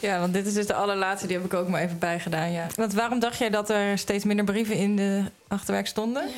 Ja, 0.00 0.20
want 0.20 0.32
dit 0.32 0.46
is 0.46 0.54
dus 0.54 0.66
de 0.66 0.74
allerlaatste, 0.74 1.26
die 1.26 1.36
heb 1.36 1.44
ik 1.46 1.54
ook 1.54 1.68
maar 1.68 1.82
even 1.82 1.98
bijgedaan. 1.98 2.52
Ja. 2.52 2.66
Want 2.74 2.92
waarom 2.92 3.18
dacht 3.18 3.38
jij 3.38 3.50
dat 3.50 3.70
er 3.70 3.98
steeds 3.98 4.24
minder 4.24 4.44
brieven 4.44 4.76
in 4.76 4.96
de 4.96 5.24
achterwerk 5.48 5.86
stonden? 5.86 6.28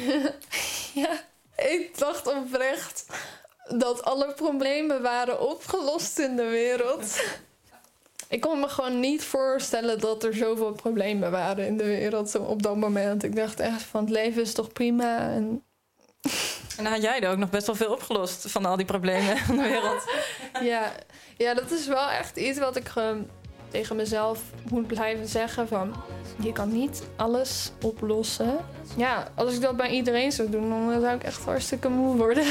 ja, 1.04 1.20
ik 1.56 1.98
dacht 1.98 2.26
oprecht 2.26 3.06
dat 3.74 4.04
alle 4.04 4.32
problemen 4.32 5.02
waren 5.02 5.48
opgelost 5.48 6.18
in 6.18 6.36
de 6.36 6.46
wereld. 6.46 7.22
Ik 8.28 8.40
kon 8.40 8.60
me 8.60 8.68
gewoon 8.68 9.00
niet 9.00 9.24
voorstellen 9.24 10.00
dat 10.00 10.24
er 10.24 10.34
zoveel 10.34 10.72
problemen 10.72 11.30
waren 11.30 11.66
in 11.66 11.76
de 11.76 11.84
wereld 11.84 12.38
op 12.38 12.62
dat 12.62 12.76
moment. 12.76 13.22
Ik 13.22 13.36
dacht 13.36 13.60
echt 13.60 13.82
van 13.82 14.00
het 14.00 14.10
leven 14.10 14.42
is 14.42 14.52
toch 14.52 14.72
prima. 14.72 15.18
En, 15.18 15.64
en 16.76 16.84
dan 16.84 16.92
had 16.92 17.02
jij 17.02 17.20
er 17.20 17.30
ook 17.30 17.38
nog 17.38 17.50
best 17.50 17.66
wel 17.66 17.74
veel 17.74 17.92
opgelost 17.92 18.50
van 18.50 18.64
al 18.64 18.76
die 18.76 18.86
problemen 18.86 19.36
in 19.48 19.56
de 19.56 19.62
wereld. 19.62 20.02
ja, 20.70 20.92
ja, 21.36 21.54
dat 21.54 21.70
is 21.70 21.86
wel 21.86 22.08
echt 22.08 22.36
iets 22.36 22.58
wat 22.58 22.76
ik 22.76 22.88
gewoon 22.88 23.28
tegen 23.70 23.96
mezelf 23.96 24.42
moet 24.70 24.86
blijven 24.86 25.28
zeggen 25.28 25.68
van... 25.68 25.94
Je 26.42 26.52
kan 26.52 26.72
niet 26.72 27.02
alles 27.16 27.72
oplossen. 27.82 28.56
Ja, 28.96 29.28
als 29.34 29.54
ik 29.54 29.60
dat 29.60 29.76
bij 29.76 29.90
iedereen 29.90 30.32
zou 30.32 30.50
doen, 30.50 30.68
dan 30.68 31.00
zou 31.00 31.14
ik 31.14 31.22
echt 31.22 31.44
hartstikke 31.44 31.88
moe 31.88 32.16
worden. 32.16 32.46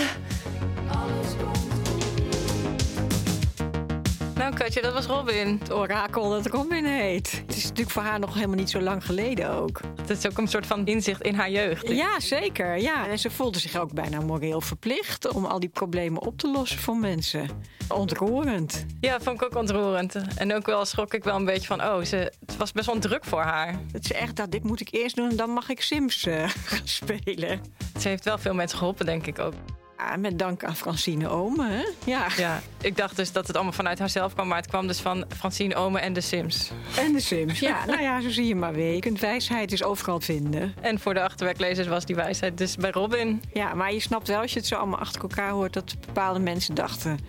Nou, 4.37 4.53
Katje, 4.53 4.81
dat 4.81 4.93
was 4.93 5.05
Robin. 5.05 5.57
Het 5.59 5.73
orakel 5.73 6.29
dat 6.29 6.45
Robin 6.45 6.85
heet. 6.85 7.43
Het 7.45 7.55
is 7.55 7.63
natuurlijk 7.63 7.89
voor 7.89 8.01
haar 8.01 8.19
nog 8.19 8.33
helemaal 8.33 8.55
niet 8.55 8.69
zo 8.69 8.81
lang 8.81 9.05
geleden 9.05 9.49
ook. 9.49 9.81
Het 10.01 10.09
is 10.09 10.27
ook 10.27 10.37
een 10.37 10.47
soort 10.47 10.65
van 10.65 10.85
inzicht 10.85 11.21
in 11.21 11.35
haar 11.35 11.49
jeugd. 11.49 11.87
Ja, 11.87 12.19
zeker. 12.19 12.77
Ja. 12.77 13.07
En 13.07 13.19
ze 13.19 13.29
voelde 13.29 13.59
zich 13.59 13.75
ook 13.75 13.93
bijna 13.93 14.21
moreel 14.21 14.61
verplicht 14.61 15.33
om 15.33 15.45
al 15.45 15.59
die 15.59 15.69
problemen 15.69 16.21
op 16.21 16.37
te 16.37 16.51
lossen 16.51 16.79
voor 16.79 16.95
mensen. 16.95 17.49
Ontroerend. 17.87 18.85
Ja, 18.99 19.19
vond 19.19 19.41
ik 19.41 19.45
ook 19.45 19.55
ontroerend. 19.55 20.15
En 20.35 20.55
ook 20.55 20.65
wel 20.65 20.85
schrok 20.85 21.13
ik 21.13 21.23
wel 21.23 21.35
een 21.35 21.45
beetje 21.45 21.67
van, 21.67 21.83
oh, 21.83 22.03
ze, 22.03 22.33
het 22.45 22.57
was 22.57 22.71
best 22.71 22.85
wel 22.85 22.99
druk 22.99 23.25
voor 23.25 23.41
haar. 23.41 23.79
Het 23.91 24.03
is 24.03 24.11
echt 24.11 24.35
dat 24.35 24.51
dit 24.51 24.63
moet 24.63 24.79
ik 24.79 24.87
eerst 24.91 25.15
doen 25.15 25.29
en 25.29 25.35
dan 25.35 25.49
mag 25.49 25.69
ik 25.69 25.81
Sims 25.81 26.25
uh, 26.27 26.49
spelen. 26.83 27.61
Ze 27.99 28.07
heeft 28.07 28.23
wel 28.23 28.37
veel 28.37 28.53
mensen 28.53 28.77
geholpen, 28.77 29.05
denk 29.05 29.27
ik 29.27 29.39
ook. 29.39 29.53
Ja, 29.97 30.15
met 30.17 30.39
dank 30.39 30.63
aan 30.63 30.75
Francine 30.75 31.29
Ome. 31.29 31.67
Hè? 31.69 31.83
Ja. 32.05 32.27
ja, 32.37 32.61
ik 32.81 32.97
dacht 32.97 33.15
dus 33.15 33.31
dat 33.31 33.47
het 33.47 33.55
allemaal 33.55 33.73
vanuit 33.73 33.99
haarzelf 33.99 34.33
kwam, 34.33 34.47
maar 34.47 34.57
het 34.57 34.67
kwam 34.67 34.87
dus 34.87 34.99
van 34.99 35.25
Francine 35.37 35.75
Ome 35.75 35.99
en 35.99 36.13
de 36.13 36.21
Sims. 36.21 36.71
En 36.97 37.13
de 37.13 37.19
Sims, 37.19 37.59
ja. 37.59 37.85
nou 37.87 38.01
ja, 38.01 38.21
zo 38.21 38.29
zie 38.29 38.47
je 38.47 38.55
maar 38.55 38.73
weer. 38.73 38.93
Je 38.93 38.99
kunt 38.99 39.19
wijsheid 39.19 39.71
is 39.71 39.83
overal 39.83 40.19
vinden. 40.19 40.73
En 40.81 40.99
voor 40.99 41.13
de 41.13 41.21
achterwerklezers 41.21 41.87
was 41.87 42.05
die 42.05 42.15
wijsheid 42.15 42.57
dus 42.57 42.75
bij 42.75 42.91
Robin. 42.91 43.41
Ja, 43.53 43.73
maar 43.73 43.93
je 43.93 43.99
snapt 43.99 44.27
wel 44.27 44.41
als 44.41 44.53
je 44.53 44.59
het 44.59 44.67
zo 44.67 44.75
allemaal 44.75 44.99
achter 44.99 45.21
elkaar 45.21 45.51
hoort 45.51 45.73
dat 45.73 45.95
bepaalde 46.05 46.39
mensen 46.39 46.75
dachten. 46.75 47.19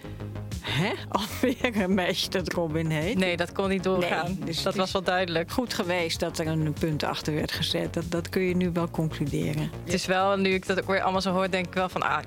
Hè? 0.61 0.93
Alweer 1.19 1.83
een 1.83 1.95
meisje 1.95 2.29
dat 2.29 2.53
Robin 2.53 2.91
heet? 2.91 3.19
Nee, 3.19 3.37
dat 3.37 3.53
kon 3.53 3.69
niet 3.69 3.83
doorgaan. 3.83 4.39
dus 4.45 4.63
dat 4.63 4.75
was 4.75 4.93
wel 4.93 5.03
duidelijk. 5.03 5.51
Goed 5.51 5.75
geweest 5.75 6.21
dat 6.21 6.39
er 6.39 6.47
een 6.47 6.73
punt 6.73 7.03
achter 7.03 7.35
werd 7.35 7.53
gezet. 7.53 7.95
Dat, 7.95 8.05
dat 8.09 8.29
kun 8.29 8.43
je 8.43 8.57
nu 8.57 8.71
wel 8.73 8.91
concluderen. 8.91 9.71
Het 9.85 9.93
is 9.93 10.07
wel, 10.07 10.37
nu 10.37 10.51
ik 10.51 10.67
dat 10.67 10.81
ook 10.81 10.87
weer 10.87 11.03
allemaal 11.03 11.21
zo 11.21 11.33
hoor, 11.33 11.51
denk 11.51 11.67
ik 11.67 11.75
wel 11.75 11.89
van... 11.89 12.03
Ah, 12.03 12.19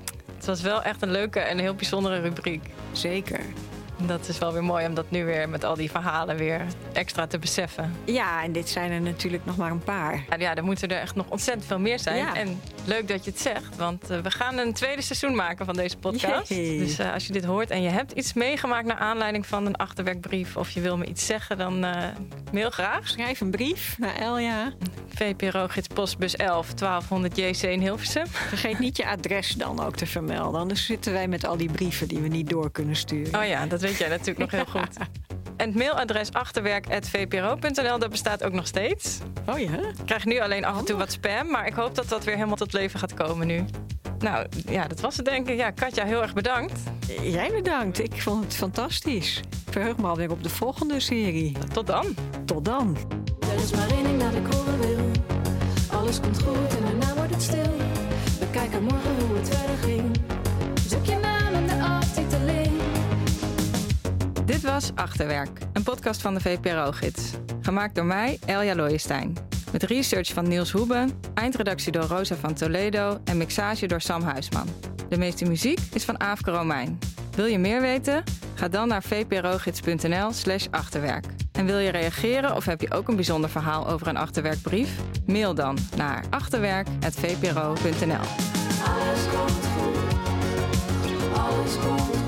het 0.42 0.50
was 0.50 0.60
wel 0.60 0.82
echt 0.82 1.02
een 1.02 1.10
leuke 1.10 1.40
en 1.40 1.58
heel 1.58 1.74
bijzondere 1.74 2.20
rubriek. 2.20 2.68
Zeker. 2.92 3.40
Dat 3.96 4.28
is 4.28 4.38
wel 4.38 4.52
weer 4.52 4.64
mooi 4.64 4.86
om 4.86 4.94
dat 4.94 5.10
nu 5.10 5.24
weer 5.24 5.48
met 5.48 5.64
al 5.64 5.74
die 5.74 5.90
verhalen 5.90 6.36
weer 6.36 6.60
extra 6.92 7.26
te 7.26 7.38
beseffen. 7.38 7.96
Ja, 8.04 8.42
en 8.42 8.52
dit 8.52 8.68
zijn 8.68 8.90
er 8.90 9.00
natuurlijk 9.00 9.44
nog 9.44 9.56
maar 9.56 9.70
een 9.70 9.84
paar. 9.84 10.24
Ja, 10.38 10.54
er 10.54 10.64
moeten 10.64 10.88
er 10.88 11.00
echt 11.00 11.14
nog 11.14 11.26
ontzettend 11.28 11.66
veel 11.66 11.78
meer 11.78 11.98
zijn. 11.98 12.16
Ja. 12.16 12.34
En 12.34 12.60
leuk 12.84 13.08
dat 13.08 13.24
je 13.24 13.30
het 13.30 13.40
zegt, 13.40 13.76
want 13.76 14.10
uh, 14.10 14.18
we 14.18 14.30
gaan 14.30 14.58
een 14.58 14.72
tweede 14.72 15.02
seizoen 15.02 15.34
maken 15.34 15.66
van 15.66 15.74
deze 15.74 15.96
podcast. 15.96 16.48
Yay. 16.48 16.78
Dus 16.78 17.00
uh, 17.00 17.12
als 17.12 17.26
je 17.26 17.32
dit 17.32 17.44
hoort 17.44 17.70
en 17.70 17.82
je 17.82 17.88
hebt 17.88 18.12
iets 18.12 18.32
meegemaakt 18.32 18.86
naar 18.86 18.96
aanleiding 18.96 19.46
van 19.46 19.66
een 19.66 19.76
achterwerkbrief... 19.76 20.56
of 20.56 20.70
je 20.70 20.80
wil 20.80 20.96
me 20.96 21.04
iets 21.04 21.26
zeggen, 21.26 21.58
dan 21.58 21.84
uh, 21.84 22.04
mail 22.52 22.70
graag. 22.70 23.08
Schrijf 23.08 23.40
een 23.40 23.50
brief 23.50 23.96
naar 23.98 24.14
Elja. 24.14 24.72
VPRO 25.14 25.68
Gids 25.68 25.88
Postbus 25.88 26.36
11 26.36 26.74
1200 26.74 27.36
JC 27.36 27.62
in 27.62 27.80
Hilversum. 27.80 28.26
Vergeet 28.26 28.78
niet 28.78 28.96
je 28.96 29.06
adres 29.06 29.54
dan 29.54 29.80
ook 29.84 29.96
te 29.96 30.06
vermelden. 30.06 30.60
Anders 30.60 30.86
zitten 30.86 31.12
wij 31.12 31.28
met 31.28 31.46
al 31.46 31.56
die 31.56 31.72
brieven 31.72 32.08
die 32.08 32.18
we 32.18 32.28
niet 32.28 32.48
door 32.48 32.70
kunnen 32.70 32.96
sturen. 32.96 33.40
Oh 33.40 33.46
ja, 33.46 33.66
dat 33.66 33.80
weet 33.80 33.96
jij 33.96 34.08
natuurlijk 34.08 34.38
nog 34.38 34.50
heel 34.50 34.80
goed. 34.80 34.96
En 35.62 35.68
het 35.68 35.76
mailadres 35.76 36.32
achterwerk.vpro.nl, 36.32 37.98
dat 37.98 38.10
bestaat 38.10 38.44
ook 38.44 38.52
nog 38.52 38.66
steeds. 38.66 39.18
Oh 39.46 39.58
ja? 39.58 39.78
Ik 39.78 40.06
krijg 40.06 40.24
nu 40.24 40.40
alleen 40.40 40.64
af 40.64 40.78
en 40.78 40.84
toe 40.84 40.96
wat 40.96 41.12
spam, 41.12 41.50
maar 41.50 41.66
ik 41.66 41.72
hoop 41.72 41.94
dat 41.94 42.08
dat 42.08 42.24
weer 42.24 42.34
helemaal 42.34 42.56
tot 42.56 42.72
leven 42.72 42.98
gaat 42.98 43.14
komen 43.14 43.46
nu. 43.46 43.64
Nou, 44.18 44.46
ja, 44.66 44.88
dat 44.88 45.00
was 45.00 45.16
het 45.16 45.26
denk 45.26 45.48
ik. 45.48 45.56
Ja, 45.56 45.70
Katja, 45.70 46.04
heel 46.04 46.22
erg 46.22 46.32
bedankt. 46.32 46.80
Jij 47.22 47.50
bedankt. 47.50 47.98
Ik 47.98 48.22
vond 48.22 48.44
het 48.44 48.54
fantastisch. 48.54 49.38
Ik 49.66 49.72
verheug 49.72 49.96
me 49.96 50.06
alweer 50.06 50.30
op 50.30 50.42
de 50.42 50.50
volgende 50.50 51.00
serie. 51.00 51.56
Tot 51.72 51.86
dan. 51.86 52.06
Tot 52.44 52.64
dan. 52.64 52.96
Er 53.40 53.62
is 53.62 53.70
maar 53.70 53.90
één 53.90 54.04
ding 54.04 54.20
dat 54.20 54.34
ik 54.34 54.54
horen 54.54 54.78
wil. 54.78 55.10
Alles 55.98 56.20
komt 56.20 56.42
goed 56.42 56.76
en 56.76 56.82
daarna 56.84 57.14
wordt 57.14 57.34
het 57.34 57.42
stil. 57.42 57.76
We 58.38 58.46
kijken 58.50 58.82
morgen 58.82 59.11
Dit 64.62 64.70
was 64.70 64.90
Achterwerk, 64.94 65.58
een 65.72 65.82
podcast 65.82 66.20
van 66.20 66.34
de 66.34 66.40
VPRO-gids. 66.40 67.30
Gemaakt 67.60 67.94
door 67.94 68.04
mij, 68.04 68.38
Elja 68.46 68.74
Looijenstein. 68.74 69.36
Met 69.72 69.82
research 69.82 70.32
van 70.32 70.48
Niels 70.48 70.70
Hoeben, 70.70 71.10
eindredactie 71.34 71.92
door 71.92 72.02
Rosa 72.02 72.34
van 72.34 72.54
Toledo 72.54 73.18
en 73.24 73.36
mixage 73.36 73.86
door 73.86 74.00
Sam 74.00 74.22
Huisman. 74.22 74.68
De 75.08 75.18
meeste 75.18 75.44
muziek 75.44 75.78
is 75.92 76.04
van 76.04 76.20
Aafke 76.20 76.50
Romein. 76.50 76.98
Wil 77.34 77.44
je 77.44 77.58
meer 77.58 77.80
weten? 77.80 78.22
Ga 78.54 78.68
dan 78.68 78.88
naar 78.88 79.02
vprogids.nl 79.02 80.32
slash 80.32 80.66
achterwerk. 80.70 81.26
En 81.52 81.66
wil 81.66 81.78
je 81.78 81.90
reageren 81.90 82.56
of 82.56 82.64
heb 82.64 82.80
je 82.80 82.90
ook 82.90 83.08
een 83.08 83.16
bijzonder 83.16 83.50
verhaal 83.50 83.88
over 83.88 84.06
een 84.06 84.16
achterwerkbrief? 84.16 84.90
Mail 85.26 85.54
dan 85.54 85.78
naar 85.96 86.24
achterwerk.vpro.nl 86.30 88.26
Alles 88.84 89.22
komt 89.34 89.66
goed. 89.76 89.96
alles 91.38 91.76
komt 91.76 92.21